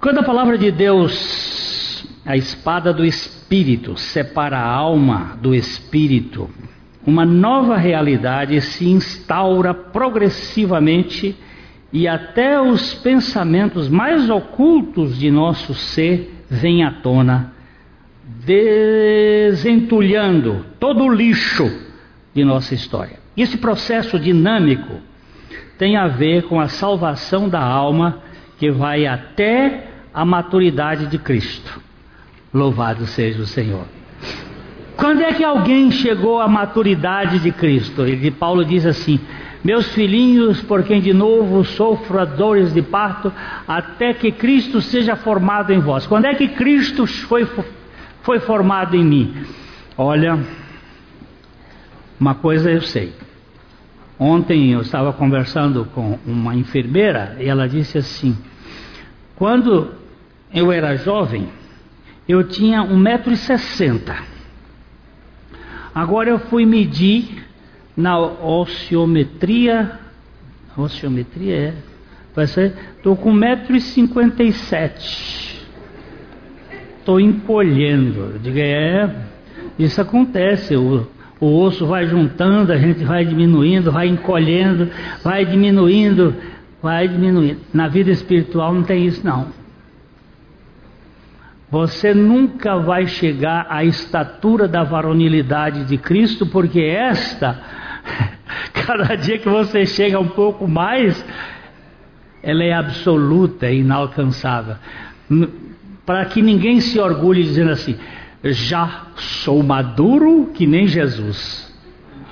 Quando 0.00 0.18
a 0.18 0.24
palavra 0.24 0.58
de 0.58 0.70
Deus, 0.70 2.06
a 2.24 2.36
espada 2.36 2.92
do 2.92 3.04
Espírito, 3.04 3.96
separa 3.96 4.58
a 4.58 4.68
alma 4.68 5.38
do 5.40 5.54
Espírito, 5.54 6.50
uma 7.06 7.24
nova 7.24 7.76
realidade 7.76 8.60
se 8.60 8.88
instaura 8.88 9.72
progressivamente 9.72 11.36
e 11.92 12.08
até 12.08 12.60
os 12.60 12.94
pensamentos 12.94 13.88
mais 13.88 14.28
ocultos 14.28 15.16
de 15.16 15.30
nosso 15.30 15.72
ser 15.72 16.34
vêm 16.50 16.84
à 16.84 16.90
tona, 16.90 17.52
desentulhando 18.44 20.66
todo 20.80 21.04
o 21.04 21.12
lixo 21.12 21.70
de 22.34 22.44
nossa 22.44 22.74
história. 22.74 23.20
Esse 23.36 23.56
processo 23.56 24.18
dinâmico 24.18 24.96
tem 25.78 25.96
a 25.96 26.08
ver 26.08 26.42
com 26.44 26.58
a 26.60 26.66
salvação 26.66 27.48
da 27.48 27.62
alma 27.62 28.25
que 28.58 28.70
vai 28.70 29.06
até 29.06 29.88
a 30.12 30.24
maturidade 30.24 31.06
de 31.06 31.18
Cristo. 31.18 31.80
Louvado 32.52 33.06
seja 33.06 33.42
o 33.42 33.46
Senhor. 33.46 33.84
Quando 34.96 35.20
é 35.20 35.32
que 35.32 35.44
alguém 35.44 35.90
chegou 35.90 36.40
à 36.40 36.48
maturidade 36.48 37.38
de 37.38 37.52
Cristo? 37.52 38.02
Ele, 38.02 38.30
Paulo 38.30 38.64
diz 38.64 38.86
assim: 38.86 39.20
Meus 39.62 39.92
filhinhos, 39.92 40.62
por 40.62 40.82
quem 40.84 41.00
de 41.00 41.12
novo 41.12 41.64
sofro 41.64 42.24
dores 42.24 42.72
de 42.72 42.80
parto, 42.80 43.30
até 43.68 44.14
que 44.14 44.32
Cristo 44.32 44.80
seja 44.80 45.16
formado 45.16 45.72
em 45.72 45.80
vós. 45.80 46.06
Quando 46.06 46.24
é 46.24 46.34
que 46.34 46.48
Cristo 46.48 47.06
foi, 47.06 47.46
foi 48.22 48.38
formado 48.40 48.96
em 48.96 49.04
mim? 49.04 49.34
Olha, 49.98 50.38
uma 52.18 52.34
coisa 52.34 52.70
eu 52.70 52.80
sei. 52.80 53.12
Ontem 54.18 54.72
eu 54.72 54.80
estava 54.80 55.12
conversando 55.12 55.84
com 55.94 56.18
uma 56.26 56.54
enfermeira 56.54 57.36
e 57.38 57.46
ela 57.46 57.68
disse 57.68 57.98
assim: 57.98 58.36
quando 59.36 59.92
eu 60.52 60.72
era 60.72 60.96
jovem, 60.96 61.48
eu 62.26 62.42
tinha 62.44 62.82
1,60m. 62.82 64.16
Agora 65.94 66.30
eu 66.30 66.38
fui 66.38 66.64
medir 66.64 67.44
na 67.96 68.18
ociometria. 68.18 69.98
Ociometria 70.76 71.54
é. 71.54 71.74
Vai 72.34 72.46
ser. 72.46 72.74
Estou 72.96 73.16
com 73.16 73.32
1,57m. 73.32 75.56
Estou 76.98 77.20
encolhendo. 77.20 78.32
Eu 78.34 78.38
digo, 78.38 78.58
é. 78.58 79.14
Isso 79.78 80.00
acontece. 80.00 80.76
O, 80.76 81.06
o 81.40 81.60
osso 81.60 81.86
vai 81.86 82.06
juntando, 82.06 82.72
a 82.72 82.78
gente 82.78 83.04
vai 83.04 83.24
diminuindo, 83.24 83.92
vai 83.92 84.08
encolhendo, 84.08 84.88
vai 85.22 85.44
diminuindo 85.44 86.34
vai 86.86 87.08
diminuindo. 87.08 87.60
Na 87.74 87.88
vida 87.88 88.10
espiritual 88.10 88.72
não 88.72 88.84
tem 88.84 89.06
isso 89.06 89.24
não. 89.24 89.48
Você 91.68 92.14
nunca 92.14 92.78
vai 92.78 93.08
chegar 93.08 93.66
à 93.68 93.82
estatura 93.84 94.68
da 94.68 94.84
varonilidade 94.84 95.84
de 95.84 95.98
Cristo, 95.98 96.46
porque 96.46 96.80
esta, 96.80 97.60
cada 98.72 99.16
dia 99.16 99.38
que 99.38 99.48
você 99.48 99.84
chega 99.84 100.18
um 100.20 100.28
pouco 100.28 100.68
mais, 100.68 101.24
ela 102.40 102.62
é 102.62 102.72
absoluta 102.72 103.68
e 103.68 103.80
inalcançável. 103.80 104.76
Para 106.04 106.24
que 106.26 106.40
ninguém 106.40 106.80
se 106.80 107.00
orgulhe 107.00 107.42
dizendo 107.42 107.72
assim, 107.72 107.96
já 108.52 109.06
sou 109.16 109.62
maduro 109.62 110.50
que 110.54 110.66
nem 110.66 110.86
Jesus. 110.86 111.66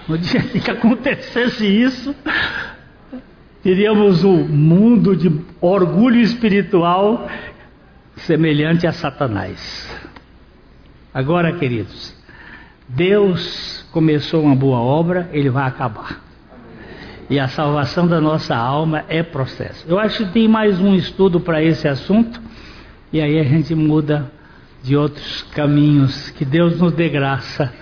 No 0.07 0.19
dia 0.19 0.43
que 0.43 0.71
acontecesse 0.71 1.67
isso, 1.67 2.15
teríamos 3.63 4.23
um 4.23 4.47
mundo 4.47 5.17
de 5.17 5.33
orgulho 5.61 6.21
espiritual 6.21 7.27
semelhante 8.17 8.87
a 8.87 8.93
Satanás. 8.93 9.91
Agora, 11.13 11.53
queridos, 11.53 12.15
Deus 12.89 13.87
começou 13.91 14.43
uma 14.43 14.55
boa 14.55 14.79
obra, 14.79 15.31
ele 15.33 15.49
vai 15.49 15.67
acabar. 15.67 16.23
E 17.31 17.41
a 17.41 17.49
salvação 17.49 18.07
da 18.07 18.21
nossa 18.21 18.55
alma 18.55 19.05
é 19.09 19.23
processo. 19.23 19.87
Eu 19.89 19.99
acho 19.99 20.27
que 20.27 20.33
tem 20.33 20.47
mais 20.47 20.79
um 20.79 20.95
estudo 20.95 21.41
para 21.41 21.63
esse 21.63 21.89
assunto, 21.89 22.43
e 23.11 23.21
aí 23.21 23.39
a 23.41 23.45
gente 23.45 23.75
muda 23.75 24.31
de 24.85 24.97
outros 24.97 25.43
caminhos. 25.55 26.31
Que 26.31 26.45
Deus 26.45 26.79
nos 26.79 26.93
dê 26.93 27.09
graça 27.09 27.73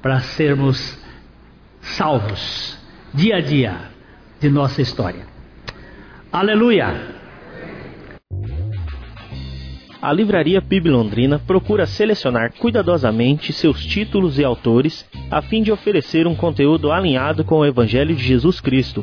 para 0.00 0.20
sermos 0.20 1.02
salvos 1.80 2.78
dia 3.12 3.36
a 3.36 3.40
dia 3.40 3.90
de 4.40 4.50
nossa 4.50 4.82
história. 4.82 5.26
Aleluia! 6.30 7.14
A 10.02 10.12
Livraria 10.12 10.60
PIB 10.60 10.90
Londrina 10.90 11.38
procura 11.38 11.86
selecionar 11.86 12.52
cuidadosamente 12.58 13.54
seus 13.54 13.82
títulos 13.86 14.38
e 14.38 14.44
autores 14.44 15.08
a 15.30 15.40
fim 15.40 15.62
de 15.62 15.72
oferecer 15.72 16.26
um 16.26 16.34
conteúdo 16.34 16.92
alinhado 16.92 17.42
com 17.42 17.60
o 17.60 17.64
Evangelho 17.64 18.14
de 18.14 18.22
Jesus 18.22 18.60
Cristo. 18.60 19.02